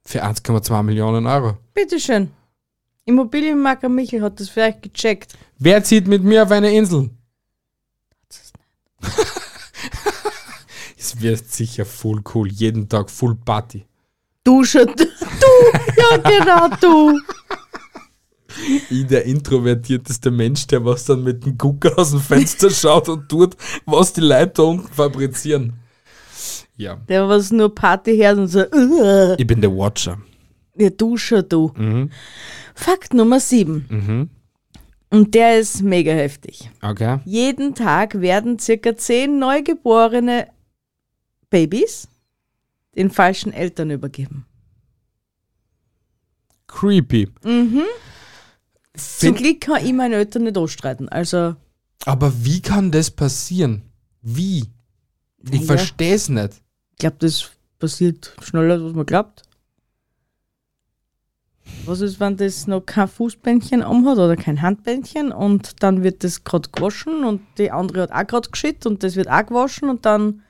[0.04, 1.56] Für 1,2 Millionen Euro.
[1.72, 2.30] Bitteschön.
[3.06, 5.38] Immobilienmakler Michel hat das vielleicht gecheckt.
[5.58, 7.10] Wer zieht mit mir auf eine Insel?
[10.98, 12.48] Es wird sicher voll cool.
[12.48, 13.86] Jeden Tag Full Party.
[14.42, 14.86] Du schon.
[14.86, 15.04] Du,
[15.96, 17.18] ja genau, du.
[18.90, 23.28] Ich, der introvertierteste Mensch, der was dann mit dem Gucker aus dem Fenster schaut und
[23.28, 25.74] tut, was die Leute da unten fabrizieren.
[26.76, 26.96] Ja.
[27.08, 28.64] Der was nur Party hört und so.
[28.72, 29.36] Uh.
[29.38, 30.18] Ich bin der Watcher.
[30.76, 31.72] Ja, du schon, du.
[31.76, 32.10] Mhm.
[32.78, 33.86] Fakt Nummer 7.
[33.88, 34.30] Mhm.
[35.10, 36.70] Und der ist mega heftig.
[36.82, 37.20] Okay.
[37.24, 40.48] Jeden Tag werden circa 10 neugeborene
[41.48, 42.06] Babys
[42.96, 44.46] den falschen Eltern übergeben.
[46.66, 47.28] Creepy.
[47.42, 47.86] Zum
[48.96, 51.08] Find, Glück kann ich meine Eltern nicht anstreiten.
[51.08, 51.56] Also,
[52.04, 53.82] aber wie kann das passieren?
[54.22, 54.64] Wie?
[55.44, 55.64] Ich Naja.
[55.64, 56.60] verstehe es nicht.
[56.92, 59.42] ich glaube, das passiert schneller, als man glaubt.
[61.84, 66.44] Was ist, wenn das noch kein Fußbändchen anhat oder kein Handbändchen und dann wird das
[66.44, 70.04] gerade gewaschen und die andere hat auch gerade geschüttet und das wird auch gewaschen und
[70.06, 70.42] dann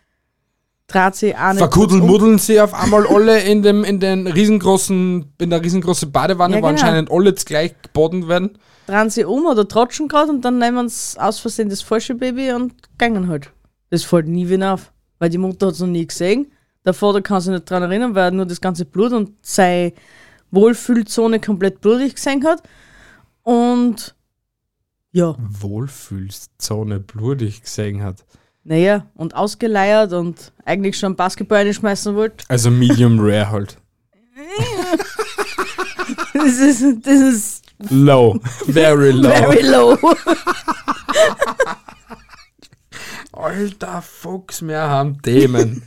[0.89, 1.99] dreht sie auch nicht kurz um.
[1.99, 6.63] Verkuddelmuddeln sie auf einmal alle in dem in den riesengroßen in der riesengroßen Badewanne, Ja,
[6.63, 6.81] wo genau.
[6.81, 8.59] anscheinend alle gleich geboten werden.
[8.87, 12.53] drehen sie um oder tratschen gerade und dann nehmen sie aus Versehen das falsche Baby
[12.53, 13.51] und gehen halt.
[13.91, 16.53] Das fällt nie wieder auf, weil die Mutter hat es noch nie gesehen.
[16.85, 19.93] Der Vater kann sich nicht dran erinnern, weil er nur das ganze Blut und seine
[20.51, 22.63] Wohlfühlzone komplett blutig gesehen hat.
[23.43, 24.15] Und
[25.13, 28.25] ja, Wohlfühlzone blutig gesehen hat.
[28.65, 32.45] naja, und ausgeleiert und eigentlich schon Basketball einschmeißen wollte.
[32.49, 33.79] Also Medium Rare halt.
[36.35, 38.39] Das ist, das ist Low.
[38.67, 39.31] Very low.
[39.31, 39.99] very low.
[43.33, 45.83] Alter Fuchs, wir haben Themen.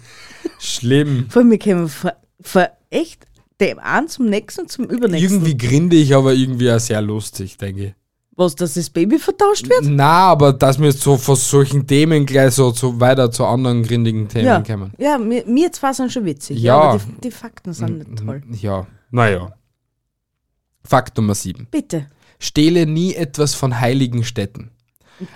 [0.60, 1.28] Schlimm.
[1.30, 3.26] Vor mir kämen von, von echt
[3.60, 5.32] dem einen zum nächsten zum übernächsten.
[5.42, 7.94] Irgendwie grinde ich, aber irgendwie auch sehr lustig, denke ich.
[8.36, 9.82] Was, dass das Baby vertauscht wird?
[9.84, 14.30] Na, aber dass wir so von solchen Themen gleich so, so weiter zu anderen gründigen
[14.30, 14.94] Themen Ja, kommen.
[14.98, 16.76] ja mir, mir zwar sind schon witzig, Ja.
[16.76, 16.82] ja.
[16.92, 18.42] aber die, die Fakten sind nicht toll.
[18.62, 19.52] Ja, naja.
[20.86, 21.68] Fakt Nummer 7.
[21.70, 22.08] Bitte.
[22.40, 24.72] Stehle nie etwas von heiligen Städten.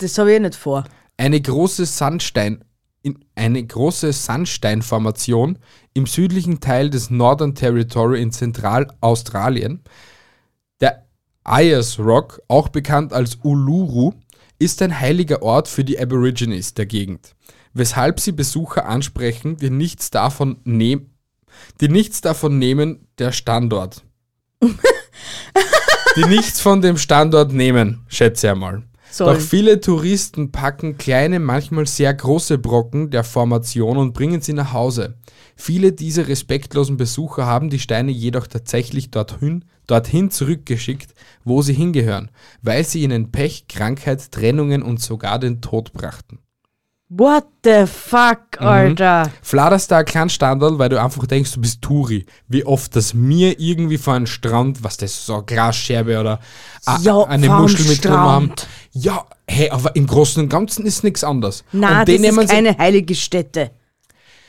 [0.00, 0.84] Das habe ich nicht vor.
[1.18, 2.64] Eine große Sandstein
[3.04, 5.58] in eine große Sandsteinformation
[5.92, 9.82] im südlichen Teil des Northern Territory in Zentralaustralien.
[10.80, 11.06] Der
[11.44, 14.14] Ayers Rock, auch bekannt als Uluru,
[14.58, 17.36] ist ein heiliger Ort für die Aborigines der Gegend,
[17.74, 21.10] weshalb sie Besucher ansprechen, die nichts davon nehmen,
[21.82, 24.02] die nichts davon nehmen, der Standort.
[24.62, 28.84] die nichts von dem Standort nehmen, schätze ich einmal.
[29.14, 29.36] Sollen.
[29.36, 34.72] Doch viele Touristen packen kleine, manchmal sehr große Brocken der Formation und bringen sie nach
[34.72, 35.14] Hause.
[35.54, 42.32] Viele dieser respektlosen Besucher haben die Steine jedoch tatsächlich dorthin, dorthin zurückgeschickt, wo sie hingehören,
[42.62, 46.40] weil sie ihnen Pech, Krankheit, Trennungen und sogar den Tod brachten.
[47.16, 48.66] What the fuck, Mhm.
[48.66, 49.30] Alter?
[49.42, 52.26] Fladerst da ein kleinen Standard, weil du einfach denkst, du bist Touri.
[52.48, 56.40] Wie oft das mir irgendwie vor einem Strand, was das so eine Glasscherbe oder
[56.86, 58.52] a- Ja, eine Muschel mit drin haben.
[58.92, 61.62] Ja, hey, aber im Großen und Ganzen ist nichts anderes.
[61.72, 63.70] Nein, das ist keine heilige Stätte.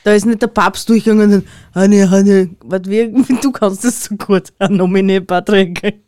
[0.02, 4.16] Da ist nicht der Papst durchgegangen und Hanne, Hanne, was wir, du kannst das so
[4.16, 4.52] gut.
[4.58, 6.00] Ein Nomine Patrick.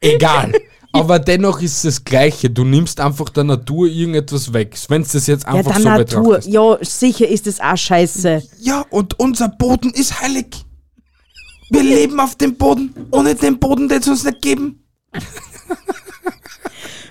[0.00, 0.52] Egal.
[0.92, 2.50] Aber dennoch ist es das Gleiche.
[2.50, 4.76] Du nimmst einfach der Natur irgendetwas weg.
[4.88, 6.22] Wenn du das jetzt Ja, einfach der so Natur.
[6.22, 6.48] betrachtest.
[6.52, 8.42] Ja, sicher ist das auch scheiße.
[8.58, 10.64] Ja, und unser Boden ist heilig.
[11.70, 12.92] Wir leben auf dem Boden.
[13.12, 14.82] Ohne den Boden, den es uns nicht geben.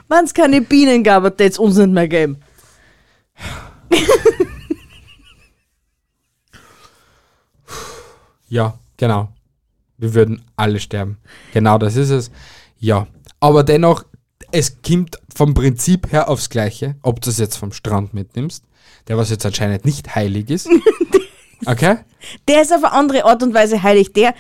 [0.10, 2.38] Wenn es keine Bienen gab, wird es uns nicht mehr geben.
[8.48, 9.30] Ja, genau.
[9.98, 11.18] Wir würden alle sterben.
[11.54, 12.32] Genau das ist es.
[12.80, 13.08] Ja.
[13.40, 14.04] Aber dennoch,
[14.52, 18.64] es kommt vom Prinzip her aufs Gleiche, ob du es jetzt vom Strand mitnimmst,
[19.08, 20.70] der was jetzt anscheinend nicht heilig ist.
[21.66, 21.98] Okay?
[22.48, 24.14] Der ist auf eine andere Art und Weise heilig.
[24.14, 24.34] Der,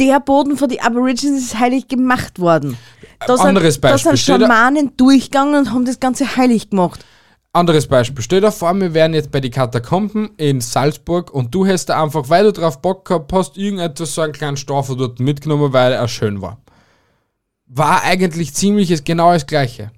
[0.00, 2.76] der Boden von den Aborigines ist heilig gemacht worden.
[3.24, 4.16] Da sind, Anderes da Beispiel.
[4.16, 7.04] sind da- Schamanen durchgegangen und haben das Ganze heilig gemacht.
[7.52, 8.22] Anderes Beispiel.
[8.22, 12.02] Stell dir vor, wir wären jetzt bei den Katakomben in Salzburg und du hast da
[12.02, 15.92] einfach, weil du drauf Bock gehabt hast, irgendetwas so einen kleinen Stoffer dort mitgenommen, weil
[15.92, 16.58] er schön war.
[17.66, 19.90] War eigentlich ziemlich genau das Gleiche.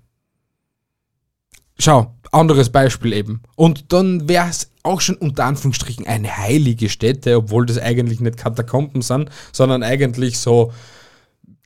[1.78, 3.42] Schau, anderes Beispiel eben.
[3.54, 8.38] Und dann wäre es auch schon unter Anführungsstrichen eine heilige Stätte, obwohl das eigentlich nicht
[8.38, 10.72] Katakomben sind, sondern eigentlich so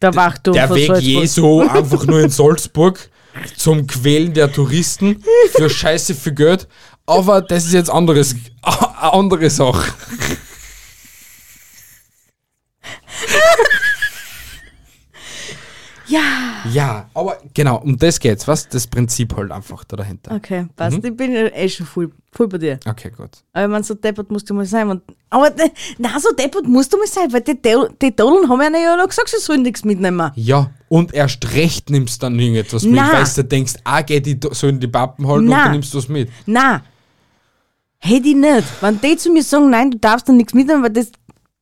[0.02, 1.04] Der Wachturm der Weg Salzburg.
[1.04, 3.08] Jesu einfach nur in Salzburg
[3.56, 6.68] zum Quälen der Touristen für Scheiße für Geld.
[7.06, 9.92] Aber das ist jetzt anderes, eine andere Sache.
[16.12, 16.20] Ja.
[16.70, 18.46] Ja, aber genau, um das geht's.
[18.46, 18.68] Was?
[18.68, 20.34] Das Prinzip halt einfach da dahinter.
[20.34, 20.98] Okay, passt.
[20.98, 21.04] Mhm.
[21.06, 22.78] Ich bin eh schon voll, voll bei dir.
[22.86, 23.30] Okay, gut.
[23.52, 24.90] Aber ich meine, so deppert musst du mal sein.
[24.90, 25.50] Und, aber
[25.98, 27.56] na, so deppert musst du mal sein, weil die,
[28.00, 30.30] die Dodeln haben ja ja noch gesagt, sie sollen nichts mitnehmen.
[30.34, 33.12] Ja, und erst recht nimmst dann irgendetwas mit, Na.
[33.12, 35.66] weil du denkst, ah, geh, die sollen die Pappen halten und Na.
[35.66, 36.28] du nimmst was mit.
[36.46, 36.82] Na,
[37.98, 38.64] hätte ich nicht.
[38.82, 41.10] Wenn die zu mir sagen, nein, du darfst da nichts mitnehmen, weil das,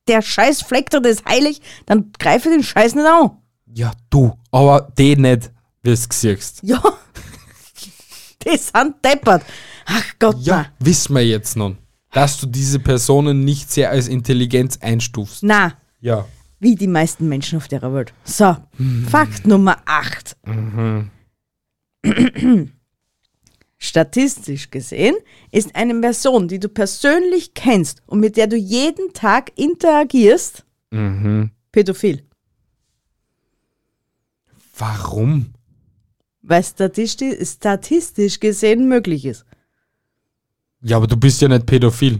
[0.09, 3.31] der Scheiß Fleck da, das ist heilig, dann greife ich den Scheiß nicht an.
[3.74, 5.50] Ja, du, aber die nicht,
[5.83, 6.61] wie du siehst.
[6.62, 6.83] Ja.
[8.44, 9.44] die sind deppert.
[9.87, 11.78] Ach Gott, Ja, wissen wir jetzt nun,
[12.12, 15.42] dass du diese Personen nicht sehr als Intelligenz einstufst.
[15.42, 15.68] na.
[15.68, 16.26] Na, Ja.
[16.59, 18.12] wie die meisten Menschen auf der Welt.
[18.24, 18.56] So,
[19.09, 20.37] Fakt Nummer 8.
[23.83, 25.14] Statistisch gesehen
[25.52, 31.50] ist eine Person, die du persönlich kennst und mit der du jeden Tag interagierst, Mhm.
[31.72, 32.22] pädophil.
[34.81, 35.53] Warum?
[36.43, 39.45] Weil statistisch, statistisch gesehen möglich ist.
[40.83, 42.19] Ja, aber du bist ja nicht pädophil.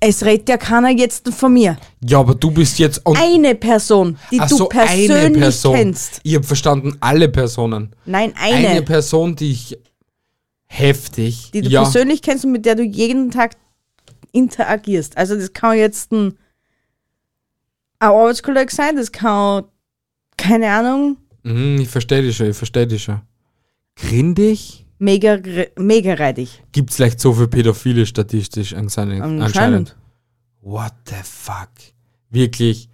[0.00, 1.78] Es redet ja keiner jetzt von mir.
[2.06, 3.00] Ja, aber du bist jetzt.
[3.06, 6.20] Und, Eine Person, die Ach du so, persönlich kennst.
[6.22, 7.96] Ich habe verstanden, alle Personen.
[8.04, 8.82] Nein, Eine, eine.
[8.82, 9.78] Person, die ich.
[10.66, 11.52] Heftig.
[11.52, 11.82] die du ja.
[11.84, 13.56] persönlich kennst und mit der du jeden Tag
[14.32, 15.16] interagierst.
[15.16, 16.36] Also das kann jetzt ein,
[18.00, 19.64] ein Arbeitskollege sein, das kann,
[20.36, 21.16] keine Ahnung,
[21.46, 23.20] Mhm, ich verstehe dich schon, ich verstehe dich schon.
[23.96, 24.86] Grindig?
[24.98, 25.38] mega,
[25.76, 26.62] mega reidig.
[26.72, 29.20] Gibt es vielleicht so viele Pädophile statistisch anscheinend?
[29.20, 29.94] Anscheinend.
[30.62, 31.68] What the fuck?
[32.30, 32.88] Wirklich.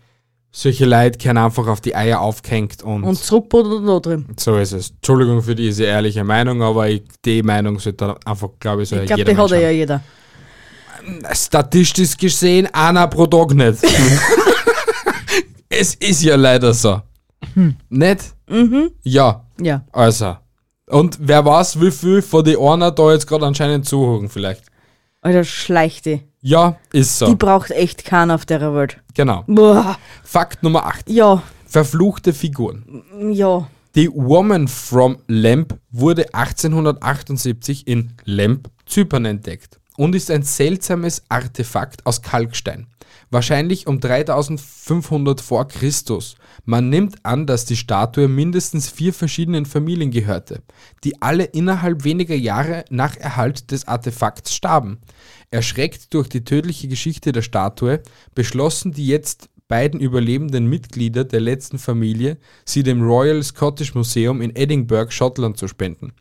[0.51, 4.27] Solche Leute können einfach auf die Eier aufgehängt und, Und zurückbuddelt da drin.
[4.37, 4.91] so ist es.
[4.91, 8.97] Entschuldigung für diese ehrliche Meinung, aber ich, die Meinung sollte dann einfach, glaube ich, so
[8.97, 10.03] Ich glaube, jeder die hat ja jeder.
[11.33, 13.79] Statistisch gesehen, einer pro Tag nicht.
[15.69, 17.01] es ist ja leider so.
[17.89, 18.35] Nicht?
[19.03, 19.85] Ja, Ja.
[19.93, 20.37] also.
[20.87, 24.65] Und wer weiß, wie viel von die einer da jetzt gerade anscheinend zuhören vielleicht.
[25.23, 26.23] Alter, schleicht die.
[26.41, 27.27] Ja, ist so.
[27.27, 28.99] Die braucht echt keinen auf der Welt.
[29.15, 29.45] genau.
[29.47, 29.97] Boah.
[30.25, 31.09] Fakt Nummer 8.
[31.11, 33.05] Ja, Verfluchte Figuren.
[33.33, 33.69] ja.
[33.95, 42.05] Die Woman from Lamp wurde 1878 in Lamp, Zypern entdeckt und ist ein seltsames Artefakt
[42.07, 42.87] aus Kalkstein.
[43.33, 46.35] Wahrscheinlich um 3500 vor Christus.
[46.65, 50.63] Man nimmt an, dass die Statue mindestens vier verschiedenen Familien gehörte,
[51.05, 54.99] die alle innerhalb weniger Jahre nach Erhalt des Artefakts starben.
[55.53, 58.03] Erschreckt durch die tödliche Geschichte der Statue
[58.35, 64.57] beschlossen die jetzt beiden überlebenden Mitglieder der letzten Familie, sie dem Royal Scottish Museum in
[64.57, 66.13] Edinburgh, Schottland zu spenden.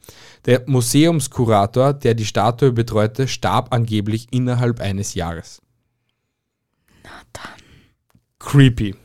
[0.46, 5.64] Der Museumskurator, der die Statue betreute, starb angeblich innerhalb eines Jahres.
[8.40, 8.96] Creepy.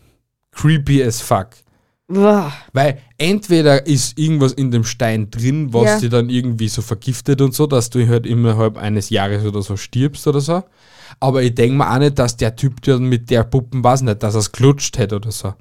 [0.53, 1.49] Creepy as fuck.
[2.07, 2.53] Boah.
[2.73, 5.99] Weil entweder ist irgendwas in dem Stein drin, was Ja.
[6.01, 9.77] dich dann irgendwie so vergiftet und so, dass du halt innerhalb eines Jahres oder so
[9.77, 10.63] stirbst oder so.
[11.21, 14.23] Aber ich denke mir auch nicht, dass der Typ dann mit der Puppen, weiß nicht,
[14.23, 15.55] dass er es klutscht hätte oder so.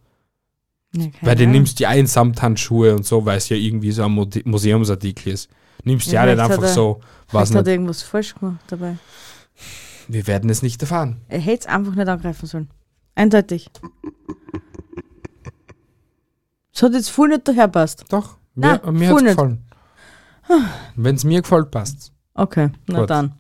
[0.95, 4.03] Ja, Weil du nimmst ja auch in Samthandschuhe und so, weil es ja irgendwie so
[4.03, 4.11] ein
[4.45, 5.49] Museumsartikel ist.
[5.83, 6.99] Nimmst ja, Ja, auch nicht einfach er- so,
[7.31, 7.67] was Vielleicht hat er nicht.
[7.73, 8.97] irgendwas falsch gemacht dabei.
[10.07, 11.21] Wir werden es nicht erfahren.
[11.29, 12.69] Er hätte es einfach nicht angreifen sollen.
[13.15, 13.69] Eindeutig.
[16.73, 18.05] Es hat jetzt voll nicht daherpasst.
[18.09, 19.63] Doch, mir, mir voll hat es gefallen.
[20.95, 23.09] Wenn es mir gefällt, passt Okay, na Gut.
[23.11, 23.33] dann.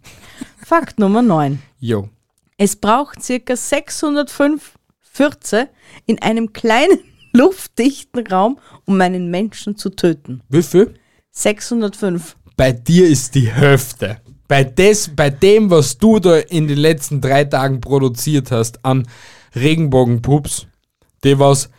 [0.63, 1.59] Fakt Nummer 9.
[1.79, 2.09] Jo.
[2.57, 5.69] Es braucht circa 605 Fürze
[6.05, 6.99] in einem kleinen
[7.33, 10.41] luftdichten Raum, um einen Menschen zu töten.
[10.49, 10.93] Wie viel?
[11.31, 12.37] 605.
[12.55, 14.21] bei dir ist die Hälfte.
[14.47, 19.07] Bei, des, bei dem, was du da in den letzten drei Tagen produziert hast an
[19.55, 20.67] Regenbogenpups,
[21.23, 21.69] die was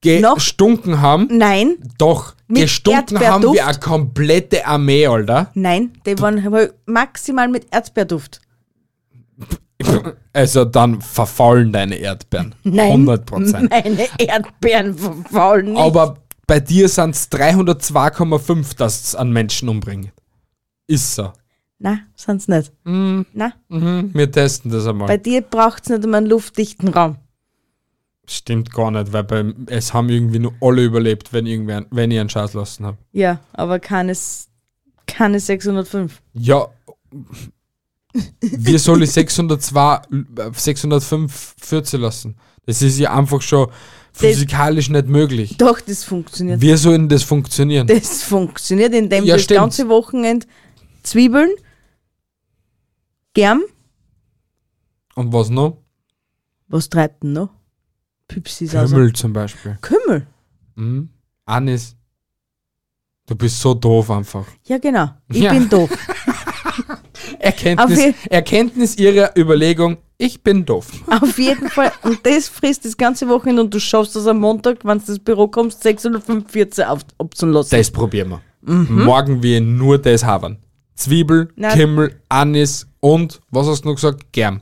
[0.00, 5.50] gestunken haben, Nein, doch, Mit gestunken haben wie eine komplette Armee, Alter.
[5.54, 8.40] nein, die waren aber maximal mit Erdbeerduft.
[10.32, 12.54] Also dann verfaulen deine Erdbeeren.
[12.62, 13.70] Nein, 100 Prozent.
[13.70, 15.80] meine Erdbeeren verfaulen nicht.
[15.80, 20.12] Aber bei dir sind es 302,5, dass es an Menschen umbringt.
[20.86, 21.32] Ist so.
[21.78, 22.72] Na, sind's nicht.
[22.84, 25.08] Na, Mhm, wir testen das einmal.
[25.08, 27.16] bei dir braucht's nicht einmal einen luftdichten Raum.
[28.28, 32.18] Stimmt gar nicht, weil bei, es haben irgendwie nur alle überlebt, wenn, irgendwer, wenn ich
[32.18, 32.96] einen Scheiß lassen habe.
[33.12, 34.14] Ja, aber keine,
[35.06, 36.20] keine 605.
[36.32, 36.66] Ja.
[38.40, 42.36] Wie soll ich 602, äh, 605 14 lassen?
[42.64, 43.68] Das ist ja einfach schon
[44.12, 45.56] physikalisch nicht möglich.
[45.58, 46.60] Doch, das funktioniert.
[46.60, 47.86] Wie soll denn das funktionieren?
[47.86, 49.60] Das funktioniert, indem Ja, das stimmt.
[49.60, 50.46] ganze Wochenende
[51.02, 51.50] Zwiebeln,
[53.36, 53.64] Germ,
[55.14, 55.76] Und was noch?
[56.68, 57.50] was treibt denn noch?
[58.28, 58.90] Püpsis aus.
[58.90, 59.76] Kümmel zum Beispiel.
[59.82, 60.26] Kümmel.
[60.74, 61.10] Mhm.
[61.44, 61.94] Anis.
[63.26, 64.46] Du bist so doof einfach.
[64.64, 65.10] Ja, genau.
[65.28, 65.52] Ich Ja.
[65.52, 65.90] bin doof.
[67.38, 70.86] Erkenntnis, Erkenntnis ihrer Überlegung, ich bin doof.
[71.06, 71.92] Auf jeden Fall.
[72.04, 75.18] Und das frisst das ganze Wochenende und du schaffst es am Montag, wenn du ins
[75.18, 77.76] Büro kommst, 645 auf, abzulassen.
[77.78, 78.40] Das probieren wir.
[78.62, 80.56] Morgen wir nur das haben.
[80.96, 84.32] Zwiebel, Na- Kimmel, Anis und, was hast du noch gesagt?
[84.32, 84.60] Germ.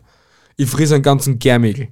[0.56, 1.88] Ich friss einen ganzen Germigel.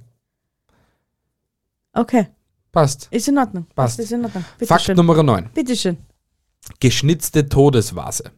[1.93, 2.27] Okay,
[2.71, 3.07] Passt.
[3.11, 3.67] ist in Ordnung.
[3.75, 3.99] Passt.
[3.99, 4.43] Ist in Ordnung.
[4.57, 4.95] Bitte Fakt schön.
[4.95, 5.49] Nummer 9.
[5.53, 5.97] Bitte schön.
[6.79, 8.31] Geschnitzte Todesvase.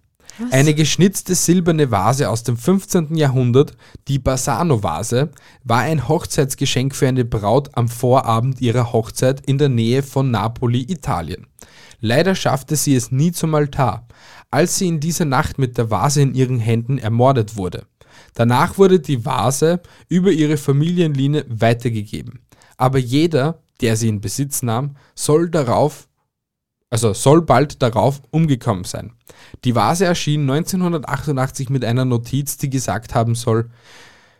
[0.51, 3.15] Eine geschnitzte silberne Vase aus dem 15.
[3.15, 3.77] Jahrhundert,
[4.09, 5.31] die Bassano-Vase,
[5.63, 10.81] war ein Hochzeitsgeschenk für eine Braut am Vorabend ihrer Hochzeit in der Nähe von Napoli,
[10.81, 11.47] Italien.
[12.01, 14.07] Leider schaffte sie es nie zum Altar,
[14.51, 17.85] als sie in dieser Nacht mit der Vase in ihren Händen ermordet wurde.
[18.33, 22.39] Danach wurde die Vase über ihre Familienlinie weitergegeben.
[22.77, 26.07] Aber jeder, der sie in Besitz nahm, soll darauf
[26.89, 29.11] also soll bald darauf umgekommen sein.
[29.65, 33.69] Die Vase erschien 1988 mit einer Notiz, die gesagt haben soll,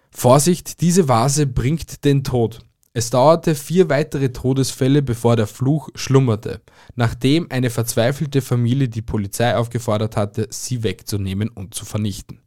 [0.10, 2.60] Vorsicht, diese Vase bringt den Tod.
[2.98, 6.62] Es dauerte vier weitere Todesfälle, bevor der Fluch schlummerte,
[6.96, 12.40] nachdem eine verzweifelte Familie die Polizei aufgefordert hatte, sie wegzunehmen und zu vernichten.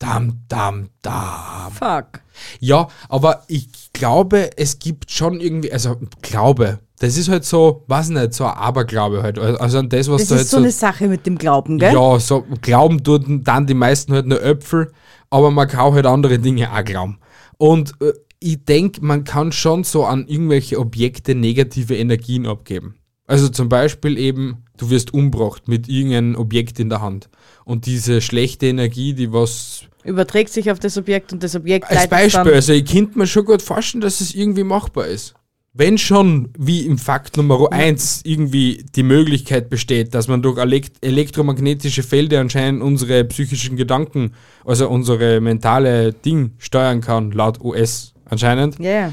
[0.00, 1.70] Dam, dam, dam.
[1.70, 2.22] Fuck.
[2.58, 8.08] Ja, aber ich glaube, es gibt schon irgendwie, also Glaube, das ist halt so, weiß
[8.08, 9.38] nicht, so ein Aberglaube halt.
[9.38, 11.94] Also an das, was Das du ist halt so eine Sache mit dem Glauben, gell?
[11.94, 14.90] ja, so glauben tun dann die meisten halt nur Äpfel,
[15.30, 17.20] aber man kann halt andere Dinge auch glauben.
[17.56, 18.12] Und äh,
[18.42, 22.96] ich denke, man kann schon so an irgendwelche Objekte negative Energien abgeben.
[23.26, 27.30] Also zum Beispiel eben, du wirst umgebracht mit irgendeinem Objekt in der Hand.
[27.64, 32.08] Und diese schlechte Energie, die was Überträgt sich auf das Objekt und das Objekt als
[32.08, 35.34] Beispiel, also ich könnte mir schon gut vorstellen, dass es irgendwie machbar ist.
[35.74, 40.96] wenn schon wie im Fakt Nummer 1 irgendwie die Möglichkeit besteht, dass man durch elekt
[41.04, 44.32] elektromagnetische Felder anscheinend unsere psychischen Gedanken,
[44.64, 49.12] also unsere mentale Ding steuern kann, laut US anscheinend, Ja, ja.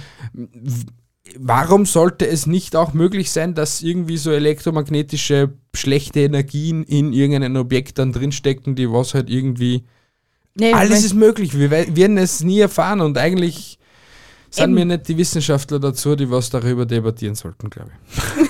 [1.38, 7.58] warum sollte es nicht auch möglich sein, dass irgendwie so elektromagnetische schlechte Energien in irgendeinem
[7.58, 9.84] Objekt dann drinstecken, die was halt irgendwie.
[10.56, 13.78] Nee, Alles ist möglich, wir we- werden es nie erfahren und eigentlich
[14.50, 18.50] sind wir nicht die Wissenschaftler dazu, die was darüber debattieren sollten, glaube ich.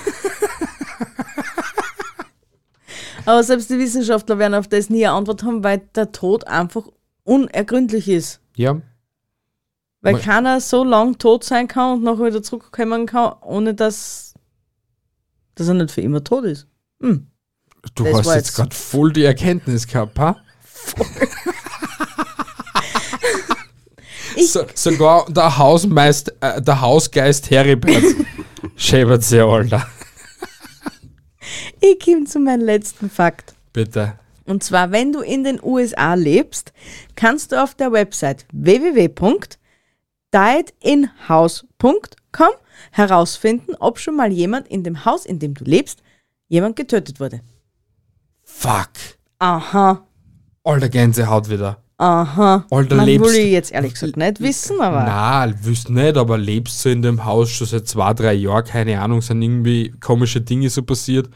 [3.26, 6.88] Aber selbst die Wissenschaftler werden auf das nie eine Antwort haben, weil der Tod einfach
[7.24, 8.40] unergründlich ist.
[8.56, 8.80] Ja,
[10.02, 14.34] Weil Mal- keiner so lang tot sein kann und nachher wieder zurückkommen kann, ohne dass,
[15.54, 16.66] dass er nicht für immer tot ist.
[17.02, 17.26] Hm.
[17.94, 20.36] du Das hast jetzt jetzt- gerade voll die Erkenntnis gehabt, ha?
[24.36, 28.02] Ich- So, sogar der Hausmeister, äh, der Hausgeist Heribert
[28.76, 29.86] schäbert sich, Alter.
[31.80, 33.54] Ich komme zu meinem letzten Fakt.
[33.72, 34.14] Bitte.
[34.44, 36.72] Und zwar, wenn du in den USA lebst,
[37.16, 38.46] kannst du auf der Website
[40.32, 42.50] www.diedinhouse.com
[42.92, 46.02] herausfinden, ob schon mal jemand in dem Haus, in dem du lebst,
[46.48, 47.40] jemand getötet wurde.
[48.42, 48.88] Fuck.
[49.38, 50.06] Aha,
[50.64, 51.82] Alter Gänsehaut wieder.
[51.98, 52.66] aha.
[52.70, 56.36] Alter, Man lebst- will ich jetzt ehrlich gesagt nicht wissen, aber Na, wüsst nicht, aber
[56.36, 60.40] lebst du in dem Haus schon seit zwei, drei Jahren, keine Ahnung, sind irgendwie komische
[60.42, 61.30] Dinge so passiert.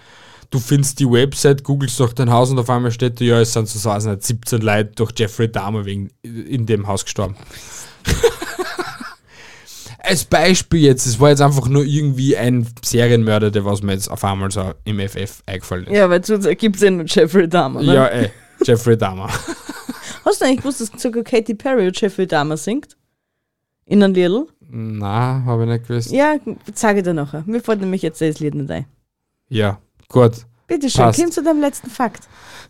[0.51, 3.53] Du findest die Website, googelst nach dein Haus und auf einmal steht da, ja, es
[3.55, 7.37] sind so weiß nicht, 17 Leute durch Jeffrey Dahmer wegen in dem Haus gestorben.
[10.07, 14.11] Als Beispiel jetzt, es war jetzt einfach nur irgendwie ein Serienmörder, der was mir jetzt
[14.11, 15.93] auf einmal so im FF eingefallen ist.
[15.93, 17.83] ja, weil sonst gibt es ja nur Jeffrey Dahmer.
[17.83, 17.95] Ne?
[17.95, 18.31] Ja, ey,
[18.63, 19.31] Jeffrey Dahmer.
[20.25, 22.97] Hast du eigentlich gewusst, dass sogar Katy Perry und Jeffrey Dahmer singt?
[23.87, 24.47] In ein Liedl?
[24.69, 26.11] Na, habe ich nicht gewusst.
[26.11, 26.37] Ja,
[26.75, 27.45] zeige ich dir nachher.
[27.47, 28.87] Mir fällt nämlich jetzt das Lied nicht ein.
[29.49, 29.79] Ja,
[30.09, 30.33] gut.
[30.67, 31.21] Bitte schön, Passt.
[31.21, 32.27] komm zu deinem letzten Fakt.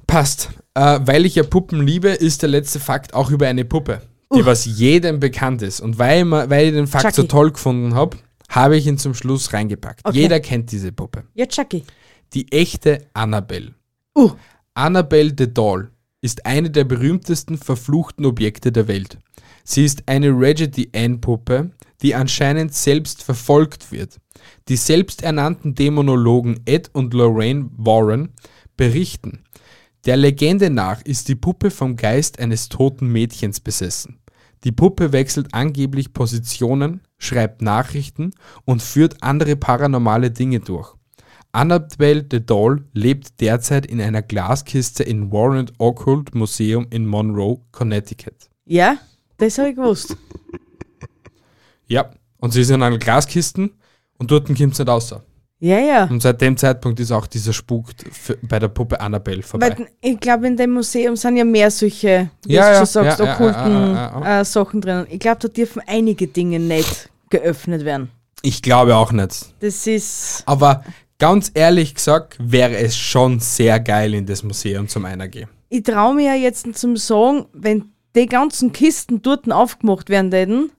[0.06, 0.50] Passt.
[0.74, 4.00] Äh, weil ich ja Puppen liebe, ist der letzte Fakt auch über eine Puppe,
[4.36, 5.80] die was jedem bekannt ist.
[5.80, 7.28] Und weil, weil ich den Fakt so Chucky.
[7.28, 8.16] toll gefunden habe,
[8.48, 10.00] habe ich ihn zum Schluss reingepackt.
[10.04, 10.18] Okay.
[10.18, 11.24] Jeder kennt diese Puppe.
[11.34, 11.84] Ja, Chucky.
[12.32, 13.74] Die echte Annabelle.
[14.16, 14.32] Uh,
[14.74, 19.18] Annabelle the Doll ist eine der berühmtesten verfluchten Objekte der Welt.
[19.64, 21.70] Sie ist eine Raggedy Ann Puppe,
[22.02, 24.18] die anscheinend selbst verfolgt wird.
[24.68, 28.30] Die selbsternannten Dämonologen Ed und Lorraine Warren
[28.76, 29.44] berichten,
[30.06, 34.18] der Legende nach ist die Puppe vom Geist eines toten Mädchens besessen.
[34.64, 38.30] Die Puppe wechselt angeblich Positionen, schreibt Nachrichten
[38.64, 40.94] und führt andere paranormale Dinge durch.
[41.52, 48.48] Annabelle the Doll lebt derzeit in einer Glaskiste im Warren Occult Museum in Monroe, Connecticut.
[48.64, 48.96] ja,
[49.36, 50.16] das habe ich gewusst.
[51.86, 53.70] Ja, und sie ist in einer Glaskiste
[54.16, 55.14] und dort kommt es nicht raus.
[55.64, 56.04] Ja, ja.
[56.04, 57.86] Und seit dem Zeitpunkt ist auch dieser Spuk
[58.42, 59.74] bei der Puppe Annabelle vorbei.
[59.78, 62.86] Weil ich glaube, in dem Museum sind ja mehr solche, wie Ja, du ja, schon
[62.86, 65.06] sagst, ja, okkulten ja, Äh, Sachen drinnen.
[65.08, 68.10] Ich glaube, da dürfen einige Dinge nicht geöffnet werden.
[68.42, 69.54] ich glaube auch nicht.
[69.60, 70.42] Das ist.
[70.44, 70.84] Aber
[71.18, 75.48] ganz ehrlich gesagt, wäre es schon sehr geil, in das Museum zum einer gehen.
[75.70, 80.72] Ich traue mir ja jetzt zum Sagen, wenn die ganzen Kisten dort aufgemacht werden würden,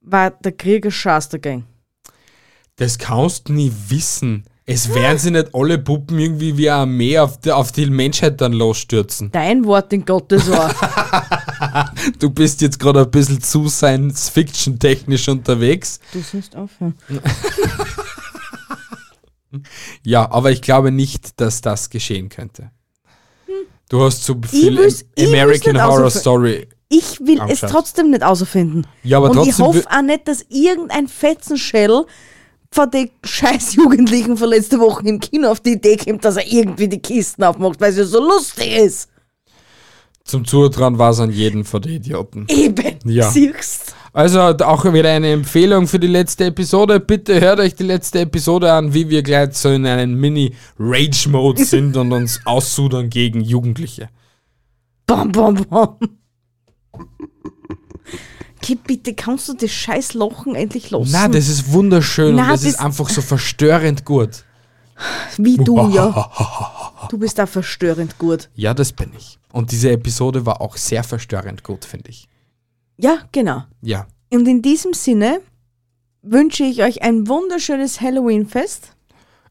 [0.00, 1.64] war der Krieg ein Schatz dagegen.
[2.76, 4.44] Das kannst du nie wissen.
[4.64, 8.40] Es werden sie nicht alle Puppen irgendwie wie eine Armee auf die, auf die Menschheit
[8.40, 9.30] dann losstürzen.
[9.32, 10.72] Dein Wort in Gottes Ohr.
[12.18, 16.00] Du bist jetzt gerade ein bisschen zu Science-Fiction-technisch unterwegs.
[16.12, 16.94] du sollst aufhören.
[20.02, 22.70] Ja, aber ich glaube nicht, dass das geschehen könnte.
[23.90, 26.68] Du hast zu viel will's- American Horror Story.
[26.88, 27.70] Ich will es Angeschaut.
[27.70, 28.86] trotzdem nicht außerfinden.
[29.02, 32.06] Ja, aber Und ich hoffe auch nicht, dass irgendein Fetzenschädel
[32.72, 36.46] von den scheiß Jugendlichen von letzter Woche im Kino auf die Idee kommt, dass er
[36.50, 39.08] irgendwie die Kisten aufmacht, weil es ja so lustig ist.
[40.24, 42.46] Zum Zutrauen war es an jeden von den Idioten.
[42.48, 42.98] Eben.
[43.04, 43.30] Ja.
[43.30, 47.00] Siehst Also auch wieder eine Empfehlung für die letzte Episode.
[47.00, 51.96] Bitte hört euch die letzte Episode an, wie wir gleich so in einem Mini-Rage-Mode sind
[51.96, 54.08] und uns aussudern gegen Jugendliche.
[55.06, 55.96] Bam, bam, bam.
[58.62, 61.10] Okay, bitte, kannst du das scheiß Lochen endlich lassen?
[61.10, 64.44] Na, das ist wunderschön Na, und das, das- ist einfach so verstörend gut.
[65.36, 66.30] Wie du, ja.
[67.10, 68.50] Du bist da verstörend gut.
[68.54, 69.38] Ja, das bin ich.
[69.52, 72.28] Und diese Episode war auch sehr verstörend gut, finde ich.
[72.98, 73.64] Ja, genau.
[73.80, 74.06] Ja.
[74.30, 75.40] Und in diesem Sinne
[76.22, 78.94] wünsche ich euch ein wunderschönes Halloween-Fest.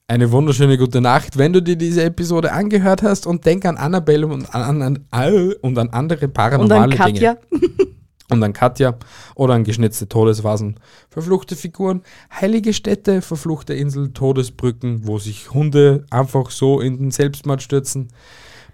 [0.07, 4.26] Eine wunderschöne gute Nacht, wenn du dir diese Episode angehört hast und denk an Annabelle
[4.28, 7.36] und an, an, an, und an andere Und paranormale an Katja.
[7.51, 7.72] Dinge.
[8.32, 8.96] und an Katja
[9.36, 10.80] oder an geschnitzte Todesvasen,
[11.10, 12.02] verfluchte Figuren,
[12.40, 18.08] heilige Städte, verfluchte Insel, Todesbrücken, wo sich Hunde einfach so in den Selbstmord stürzen,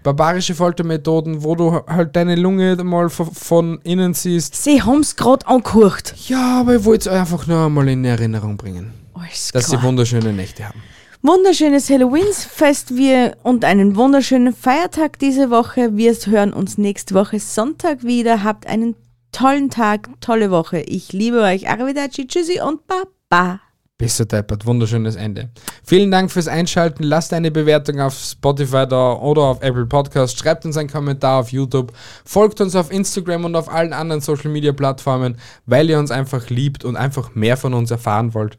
[0.02, 4.54] barbarische Foltermethoden, wo du halt deine Lunge mal von, innen siehst.
[4.62, 6.14] Sie haben's grad angekocht.
[6.28, 9.80] Ja, aber ich wollte es euch einfach nur einmal in Erinnerung bringen, Alles dass klar.
[9.80, 10.80] sie wunderschöne Nächte haben.
[11.20, 15.96] Wunderschönes Halloweensfest wir und einen wunderschönen Feiertag diese Woche.
[15.96, 18.44] Wir hören uns nächste Woche Sonntag wieder.
[18.44, 18.94] Habt einen
[19.32, 20.80] tollen Tag, tolle Woche.
[20.80, 21.68] Ich liebe euch.
[21.68, 23.60] Arrivederci, tschüssi und baba.
[23.98, 25.50] Bis so deppert, wunderschönes Ende.
[25.82, 27.02] Vielen Dank fürs Einschalten.
[27.02, 30.38] Lasst eine Bewertung auf Spotify da oder auf Apple Podcast.
[30.38, 31.92] Schreibt uns einen Kommentar auf YouTube.
[32.24, 36.48] Folgt uns auf Instagram und auf allen anderen Social Media Plattformen, weil ihr uns einfach
[36.48, 38.56] liebt und einfach mehr von uns erfahren wollt.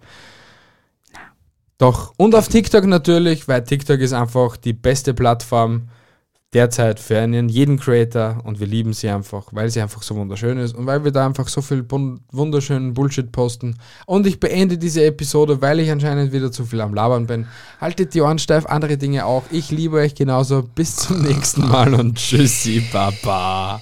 [1.78, 5.88] Doch, und auf TikTok natürlich, weil TikTok ist einfach die beste Plattform
[6.54, 10.76] derzeit für jeden Creator und wir lieben sie einfach, weil sie einfach so wunderschön ist
[10.76, 11.86] und weil wir da einfach so viel
[12.32, 13.78] wunderschönen Bullshit posten.
[14.08, 17.47] Und ich beende diese Episode, weil ich anscheinend wieder zu viel am Labern bin.
[17.80, 19.43] Haltet die Ohren steif, andere Dinge auch.
[19.52, 20.64] Ich liebe euch genauso.
[20.64, 23.82] Bis zum nächsten Mal und tschüssi, Baba.